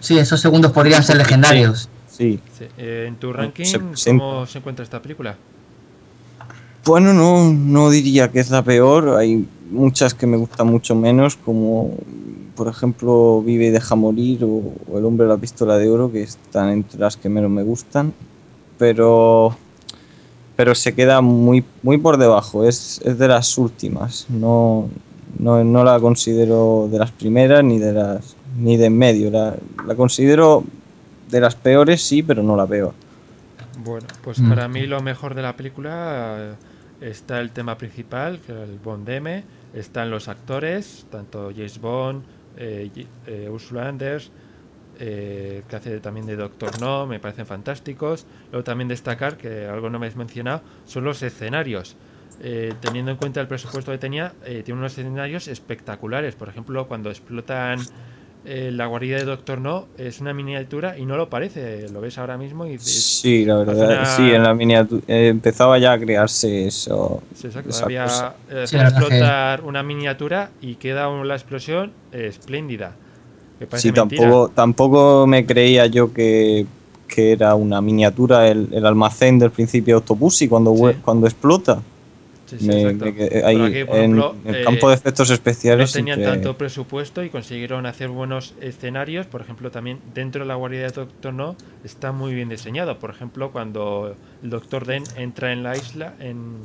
[0.00, 1.88] Sí, esos segundos podrían ser legendarios.
[2.08, 2.40] Sí.
[2.58, 4.10] Sí, eh, en tu ranking, se.
[4.16, 5.36] ¿cómo se encuentra esta película?
[6.86, 9.16] Bueno, no, no diría que es la peor.
[9.16, 11.94] Hay muchas que me gustan mucho menos, como
[12.54, 16.10] por ejemplo Vive y deja morir o, o El hombre de la pistola de oro,
[16.10, 18.12] que están entre las que menos me gustan.
[18.78, 19.56] Pero,
[20.54, 22.64] pero se queda muy, muy por debajo.
[22.64, 24.26] Es, es de las últimas.
[24.28, 24.88] No,
[25.38, 29.30] no, no la considero de las primeras ni de las ni de en medio.
[29.30, 29.54] La,
[29.86, 30.62] la considero
[31.30, 32.94] de las peores, sí, pero no la peor.
[33.84, 34.48] Bueno, pues Mm.
[34.48, 36.52] para mí lo mejor de la película eh,
[37.00, 42.24] está el tema principal, que es el Bond M, están los actores, tanto James Bond,
[42.56, 42.90] eh,
[43.26, 44.30] eh, Ursula Anders,
[44.98, 48.26] eh, que hace también de Doctor No, me parecen fantásticos.
[48.50, 51.96] Luego también destacar, que algo no me has mencionado, son los escenarios.
[52.80, 56.34] Teniendo en cuenta el presupuesto que tenía, tiene unos escenarios espectaculares.
[56.34, 57.78] Por ejemplo, cuando explotan
[58.46, 61.88] eh, la guarida de Doctor No, es una miniatura y no lo parece.
[61.90, 65.78] Lo ves ahora mismo y dices, Sí, la verdad, una- sí, en la miniatura empezaba
[65.78, 67.22] ya a crearse eso.
[67.34, 67.70] Sí, exacto.
[67.70, 68.34] esa Había cosa.
[68.50, 72.92] eh, Sí, explotar una miniatura y queda la explosión eh, espléndida.
[73.74, 73.94] Sí, mentira.
[73.94, 76.66] tampoco, tampoco me creía yo que,
[77.08, 80.98] que era una miniatura el, el almacén del principio de Autobusi cuando, Sí.
[81.02, 81.80] cuando explota.
[82.46, 83.04] Sí, sí, Me- exacto.
[83.06, 85.92] me quedé Pero ahí aquí, por en ejemplo, el eh, campo de efectos no especiales.
[85.92, 89.26] tenían siempre- tanto presupuesto y consiguieron hacer buenos escenarios.
[89.26, 92.98] Por ejemplo, también dentro de la guarida de Doctor No está muy bien diseñado.
[93.00, 96.58] Por ejemplo, cuando el Doctor Den entra en la isla, en,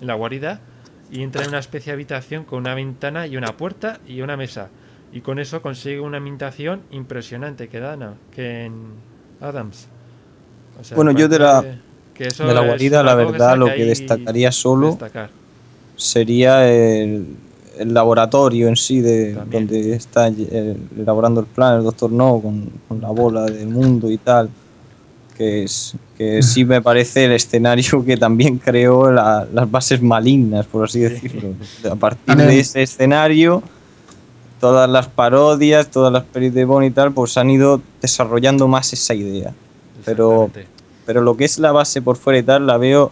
[0.00, 0.60] en la guarida,
[1.10, 4.36] y entra en una especie de habitación con una ventana y una puerta y una
[4.36, 4.68] mesa.
[5.12, 8.74] Y con eso consigue una ambientación impresionante que dan que en
[9.40, 9.88] Adams.
[10.80, 11.64] O sea, Bueno, yo de la-
[12.18, 15.30] que eso de la guarida, la verdad, lo que destacaría solo destacar.
[15.96, 17.26] sería el,
[17.78, 19.66] el laboratorio en sí, de También.
[19.68, 24.10] donde está eh, elaborando el plan el Doctor No con, con la bola del mundo
[24.10, 24.50] y tal.
[25.36, 30.66] Que, es, que sí me parece el escenario que también creó la- las bases malignas,
[30.66, 31.54] por así decirlo.
[31.88, 33.62] A partir de ese escenario,
[34.60, 38.92] todas las parodias, todas las pelis de Bond y tal, pues han ido desarrollando más
[38.92, 39.52] esa idea.
[40.04, 40.50] Pero-.
[41.08, 43.10] Pero lo que es la base por fuera y tal, la veo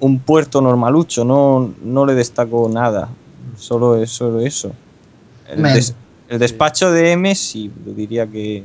[0.00, 3.08] un puerto normalucho, no, no le destaco nada.
[3.56, 4.72] Solo es solo eso.
[5.48, 5.94] El, des-
[6.28, 8.64] el despacho de M sí, diría que.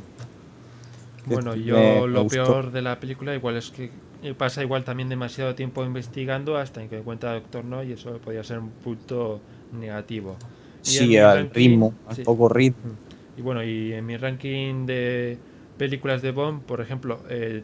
[1.30, 2.44] que Bueno, me- yo me lo gustó.
[2.46, 3.92] peor de la película igual es que
[4.36, 8.44] pasa igual también demasiado tiempo investigando hasta que encuentra a Doctor No y eso podría
[8.44, 9.40] ser un punto
[9.72, 10.36] negativo.
[10.84, 12.24] Y Sí, al ranking- ritmo, al sí.
[12.24, 12.94] poco ritmo.
[13.38, 15.38] Y bueno, y en mi ranking de
[15.78, 17.64] películas de Bond, por ejemplo, eh,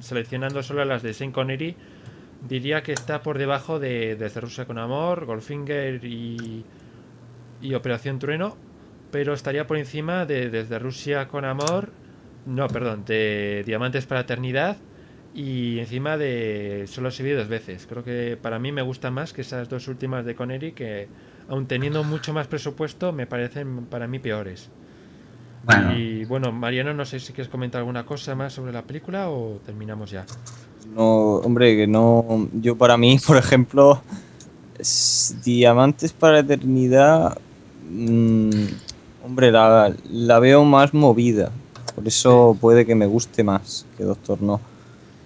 [0.00, 1.76] seleccionando solo las de Sean Connery,
[2.46, 6.64] diría que está por debajo de Desde Rusia con Amor, Goldfinger y,
[7.60, 8.56] y Operación Trueno,
[9.10, 11.90] pero estaría por encima de Desde Rusia con Amor,
[12.46, 14.78] no, perdón, de Diamantes para Eternidad
[15.34, 17.86] y encima de Solo se vive dos veces.
[17.86, 21.08] Creo que para mí me gusta más que esas dos últimas de Connery que,
[21.48, 24.70] aun teniendo mucho más presupuesto, me parecen para mí peores.
[25.64, 29.28] Bueno, Y bueno, Mariano, no sé si quieres comentar alguna cosa más sobre la película
[29.28, 30.24] o terminamos ya.
[30.94, 32.48] No, hombre, que no.
[32.54, 34.00] Yo, para mí, por ejemplo,
[35.44, 37.38] Diamantes para la Eternidad.
[37.90, 38.50] mm,
[39.24, 41.50] hombre, la, la veo más movida.
[41.94, 44.60] Por eso puede que me guste más que Doctor No.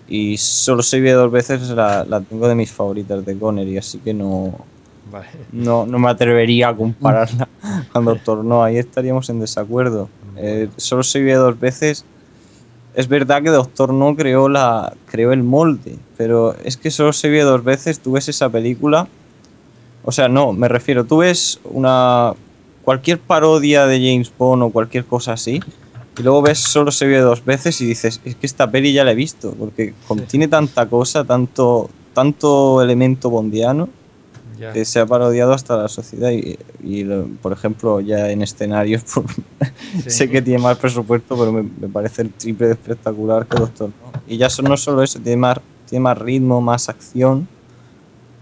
[0.08, 3.98] Y solo se ve dos veces, la, la tengo de mis favoritas de Connery, así
[3.98, 4.52] que no,
[5.10, 5.26] Vale.
[5.52, 7.48] no, no me atrevería a compararla
[7.92, 10.08] con Doctor No, ahí estaríamos en desacuerdo.
[10.36, 12.04] Eh, solo se vio dos veces.
[12.94, 17.28] Es verdad que Doctor No creó, la, creó el molde, pero es que solo se
[17.28, 18.00] vio dos veces.
[18.00, 19.08] Tú ves esa película.
[20.04, 22.34] O sea, no, me refiero, tú ves una.
[22.84, 25.60] cualquier parodia de James Bond o cualquier cosa así.
[26.18, 29.04] Y luego ves solo se vio dos veces y dices, es que esta peli ya
[29.04, 33.88] la he visto, porque contiene tanta cosa, tanto, tanto elemento bondiano
[34.72, 39.02] Que se ha parodiado hasta la sociedad y, y lo- por ejemplo ya en escenarios
[39.14, 39.24] por-
[40.02, 40.10] Sí.
[40.10, 43.88] sé que tiene más presupuesto pero me, me parece el triple de espectacular que Doctor
[43.88, 44.20] No.
[44.28, 45.58] Y ya son, no solo eso tiene más,
[45.88, 47.48] tiene más ritmo más acción.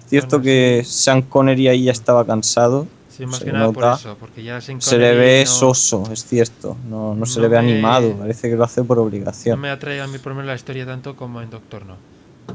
[0.08, 2.86] Cierto Bueno, que Sean Connery ahí ya estaba cansado.
[3.08, 3.94] Sí, más se que nada por nota.
[3.96, 6.76] eso, porque ya Sean se le ve no- soso es cierto.
[6.88, 9.60] No, no se No le ve me- animado parece que lo hace por No obligación
[9.60, 11.96] me atrae a mí por menos la historia tanto como en Doctor No.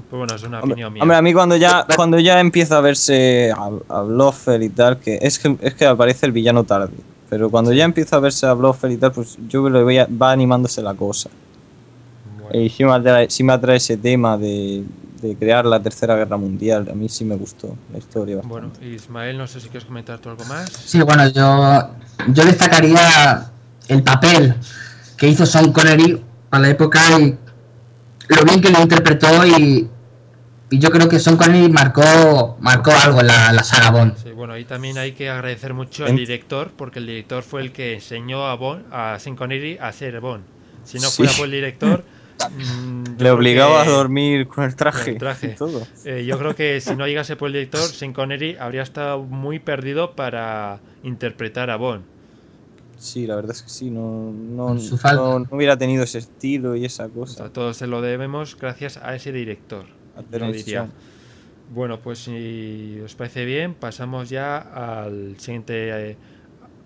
[0.10, 1.02] Pues bueno, es una Hombre, opinión mía.
[1.04, 5.20] hombre, a mí cuando ya cuando ya empieza a verse a, a y tal, que
[5.22, 6.94] es que es que aparece el villano tarde.
[7.30, 9.98] Pero cuando ya empieza a verse a Blofeld y tal, pues yo creo que voy
[9.98, 11.30] a- va animándose la cosa.
[12.42, 14.84] Bueno, Y sí me atrae, sí me atrae ese tema de,
[15.22, 16.88] de crear la tercera guerra mundial.
[16.92, 18.38] A mí sí me gustó la historia.
[18.44, 18.88] bueno, bastante.
[18.96, 20.70] Ismael, no sé si quieres comentar tú algo más.
[20.72, 21.90] sí, bueno, yo,
[22.32, 23.50] yo destacaría
[23.88, 24.54] el papel
[25.18, 27.38] que hizo Sean Connery para la época y
[28.30, 29.90] lo bien que lo interpretó y,
[30.70, 34.18] y yo creo que Sean Connery marcó, marcó algo en la, la saga Bond.
[34.18, 37.72] Sí, bueno, ahí también hay que agradecer mucho al director, porque el director fue el
[37.72, 40.44] que enseñó a Bond, a Sean Connery a ser Bond.
[40.84, 41.18] Si no Sí.
[41.18, 42.04] fuera por el director,
[42.52, 45.48] mm, Le obligaba que- a dormir con el traje, con el traje.
[45.48, 45.88] y todo.
[46.04, 49.60] Eh, yo creo que si no llegase por el director, Sean Connery habría estado muy
[49.60, 52.04] perdido para interpretar a Bond.
[52.98, 56.86] Sí, la verdad es que sí, no, no, no- no hubiera tenido ese estilo y
[56.86, 57.50] esa O sea, cosa.
[57.54, 59.86] todo se lo debemos gracias a ese director.
[60.16, 60.22] A
[60.52, 60.88] diría.
[61.74, 66.18] Bueno, pues si os parece bien, pasamos ya al siguiente, eh,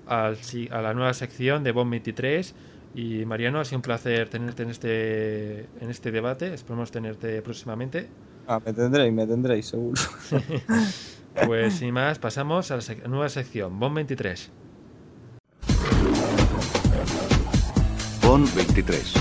[0.07, 2.55] al si- a la nueva sección de Bond 23.
[2.95, 6.53] Y Mariano, ha sido un placer tenerte en este, en este debate.
[6.53, 8.09] Esperamos tenerte próximamente.
[8.47, 10.01] Ah, me tendréis, me tendréis, seguro.
[11.45, 14.51] Pues sin más, pasamos a la sec- nueva sección, Bond 23.
[18.29, 19.13] Bond 23.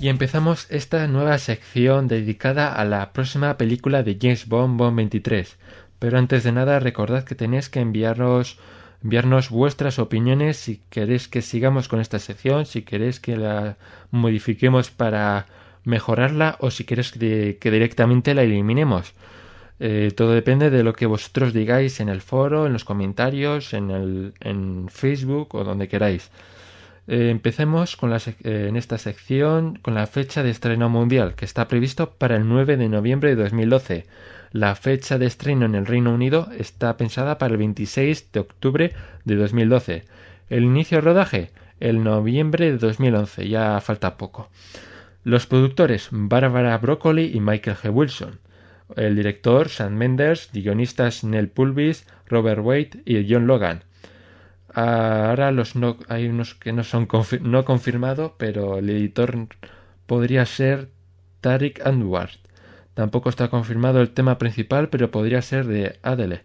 [0.00, 5.56] Y empezamos esta nueva sección dedicada a la próxima película de James Bond, Bond 23.
[6.00, 8.58] Pero antes de nada, recordad que tenéis que enviaros,
[9.04, 13.76] enviarnos vuestras opiniones si queréis que sigamos con esta sección, si queréis que la
[14.10, 15.46] modifiquemos para
[15.84, 19.14] mejorarla o si queréis que, que directamente la eliminemos.
[19.80, 23.90] Eh, todo depende de lo que vosotros digáis en el foro, en los comentarios, en,
[23.90, 26.30] el, en Facebook o donde queráis.
[27.06, 31.44] Eh, empecemos con la eh, en esta sección con la fecha de estreno mundial, que
[31.44, 34.06] está previsto para el 9 de noviembre de 2012.
[34.52, 38.92] La fecha de estreno en el Reino Unido está pensada para el 26 de octubre
[39.24, 40.04] de 2012.
[40.48, 41.50] El inicio de rodaje,
[41.80, 44.48] el noviembre de 2011, ya falta poco.
[45.24, 47.90] Los productores Barbara Broccoli y Michael G.
[47.92, 48.38] Wilson.
[48.96, 53.84] El director Sam Mendes, guionistas Nell Pulvis, Robert Waite y John Logan.
[54.74, 57.08] Ahora los no, hay unos que no son
[57.42, 59.48] no confirmados, pero el editor
[60.06, 60.88] podría ser
[61.40, 62.30] Tariq Anwar.
[62.94, 66.42] Tampoco está confirmado el tema principal, pero podría ser de Adele.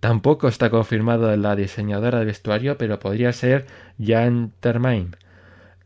[0.00, 3.66] Tampoco está confirmado la diseñadora de vestuario, pero podría ser
[3.98, 5.12] Jan Termine.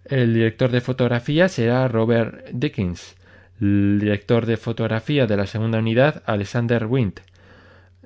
[0.05, 3.15] El director de fotografía será Robert Dickens.
[3.61, 7.21] El director de fotografía de la segunda unidad, Alexander Wind.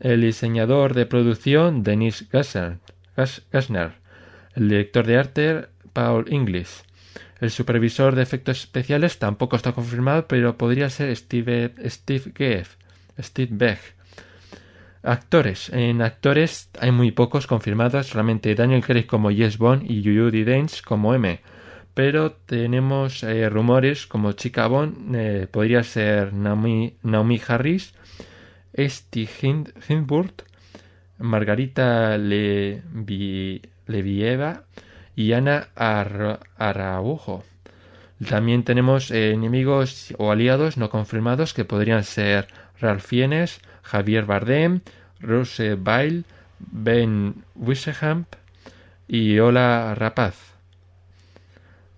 [0.00, 3.92] El diseñador de producción, Denis Gassner.
[4.54, 6.84] El director de arte, Paul Inglis.
[7.40, 12.64] El supervisor de efectos especiales tampoco está confirmado, pero podría ser Steve, Steve
[13.18, 13.80] Steve Beck.
[15.02, 15.68] Actores.
[15.70, 20.82] En actores hay muy pocos confirmados, solamente Daniel Craig como Yes Bond y Judy Dench
[20.82, 21.40] como M.
[21.94, 27.94] Pero tenemos eh, rumores como Chica Bond, eh, podría ser Naomi, Naomi Harris,
[28.76, 30.42] Steve Hindburt,
[31.18, 32.16] Margarita
[33.86, 34.64] Levieva
[35.14, 37.44] y Ana Araujo.
[38.28, 42.46] También tenemos eh, enemigos o aliados no confirmados que podrían ser
[42.80, 44.80] Ralph Fiennes, Javier Bardem,
[45.20, 46.24] Rose Byle,
[46.58, 48.28] Ben Wissehamp
[49.08, 50.51] y Ola Rapaz.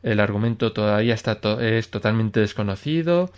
[0.04, 3.32] El argumento todavía está es totalmente desconocido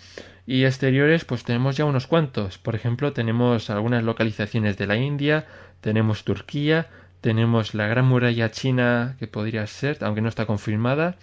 [0.47, 2.59] y exteriores pues tenemos ya unos cuantos.
[2.59, 5.47] Por ejemplo, tenemos algunas localizaciones de la India,
[5.81, 6.89] tenemos Turquía,
[7.21, 11.15] tenemos la Gran Muralla China, que podría ser, aunque no está confirmada.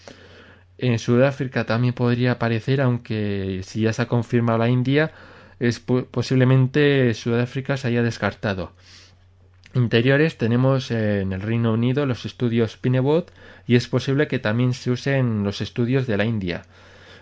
[0.78, 5.12] En Sudáfrica también podría aparecer, aunque si ya se ha confirmado la India,
[5.60, 8.72] es posiblemente Sudáfrica se haya descartado.
[9.76, 13.32] Interiores tenemos en el Reino Unido los estudios Pinebot
[13.66, 16.64] y es posible que también se usen los estudios de la India.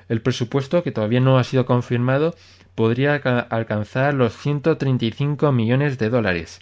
[0.10, 2.36] El presupuesto, que todavía no ha sido confirmado,
[2.76, 6.60] podría alcanzar los 135 millones de dólares.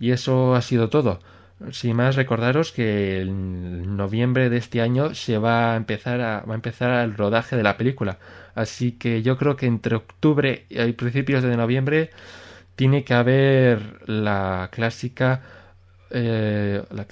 [0.00, 1.20] Y eso ha sido todo.
[1.70, 6.54] Sin más, recordaros que en noviembre de este año se va a empezar va a
[6.54, 8.18] empezar el rodaje de la película.
[8.56, 12.10] Así que yo creo que entre octubre y principios de noviembre
[12.76, 15.42] tiene que haber la clásica
[16.10, 17.06] eh, la,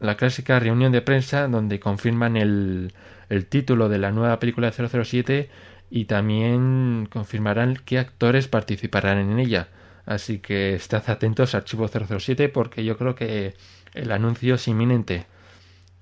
[0.00, 2.92] la clásica reunión de prensa donde confirman el,
[3.28, 5.50] el título de la nueva película de 007
[5.90, 9.68] y también confirmarán qué actores participarán en ella.
[10.04, 13.54] Así que estad atentos a Archivo 007 porque yo creo que
[13.94, 15.26] el anuncio es inminente.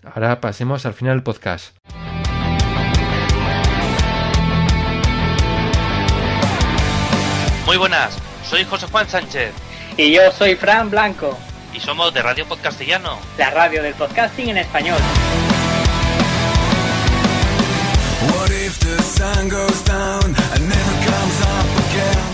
[0.03, 1.77] Ahora pasemos al final del podcast.
[7.67, 9.53] Muy buenas, soy José Juan Sánchez.
[9.97, 11.37] Y yo soy Fran Blanco.
[11.75, 13.19] Y somos de Radio Podcastellano.
[13.39, 14.99] La radio del podcasting en español.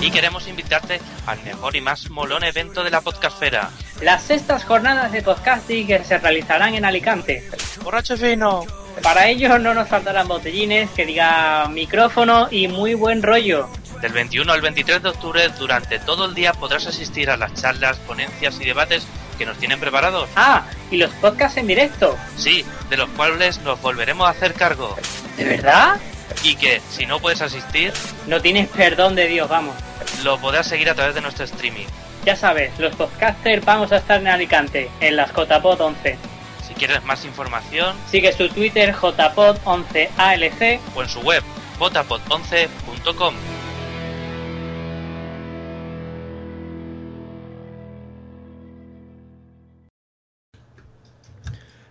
[0.00, 3.70] Y queremos invitarte al mejor y más molón evento de la podcastfera.
[4.02, 7.48] Las sextas jornadas de podcasting que se realizarán en Alicante.
[7.82, 8.64] ¡Borracho fino!
[9.02, 13.68] Para ello no nos faltarán botellines que diga micrófono y muy buen rollo.
[14.03, 17.98] Del 21 al 23 de octubre, durante todo el día podrás asistir a las charlas,
[17.98, 19.07] ponencias y debates
[19.38, 20.28] que nos tienen preparados.
[20.34, 22.18] Ah, y los podcasts en directo.
[22.36, 24.96] Sí, de los cuales nos volveremos a hacer cargo.
[25.36, 26.00] ¿De verdad?
[26.42, 27.92] Y que, si no puedes asistir...
[28.26, 29.76] No tienes perdón de Dios, vamos.
[30.24, 31.86] Lo podrás seguir a través de nuestro streaming.
[32.24, 36.18] Ya sabes, los podcasters vamos a estar en Alicante, en las JPod 11.
[36.66, 37.96] Si quieres más información...
[38.11, 41.44] Sigue su Twitter jpod11alc o en su web
[41.78, 43.61] jpod11.com.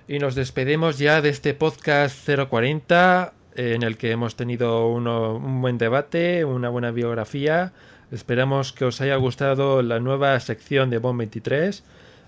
[0.08, 5.78] Y nos despedimos ya de este podcast 040 en el que hemos tenido un buen
[5.78, 7.74] debate, una buena biografía.
[8.12, 11.84] Esperamos que os haya gustado la nueva sección de Bond 23,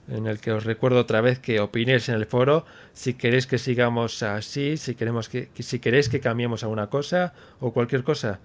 [0.09, 3.57] en el que os recuerdo otra vez que opinéis en el foro si queréis que
[3.57, 8.39] sigamos así, si queremos que, si queréis que cambiemos alguna cosa o cualquier cosa.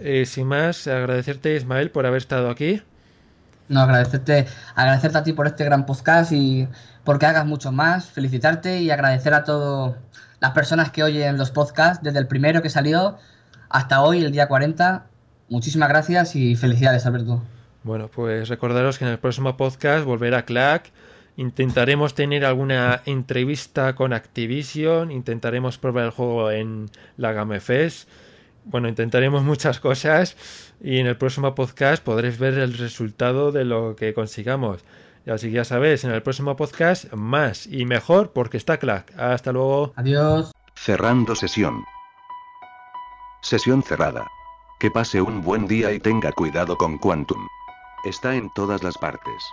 [0.00, 2.82] Eh, sin más, agradecerte Ismael por haber estado aquí.
[3.68, 6.68] No, agradecerte, agradecerte a ti por este gran podcast y
[7.04, 9.96] porque hagas mucho más, felicitarte y agradecer a todas
[10.40, 13.18] las personas que oyen los podcasts desde el primero que salió
[13.68, 15.06] hasta hoy, el día 40.
[15.48, 17.42] Muchísimas gracias y felicidades, Alberto.
[17.82, 20.92] Bueno, pues recordaros que en el próximo podcast volverá Clack.
[21.36, 28.08] Intentaremos tener alguna entrevista con Activision, intentaremos probar el juego en la Game Fest.
[28.68, 30.36] Bueno, intentaremos muchas cosas
[30.82, 34.84] y en el próximo podcast podréis ver el resultado de lo que consigamos.
[35.24, 39.16] Y así que ya sabéis, en el próximo podcast más y mejor porque está Clack.
[39.16, 39.92] Hasta luego.
[39.94, 40.52] Adiós.
[40.74, 41.84] Cerrando sesión.
[43.40, 44.26] Sesión cerrada.
[44.80, 47.46] Que pase un buen día y tenga cuidado con Quantum.
[48.04, 49.44] Está en todas las partes.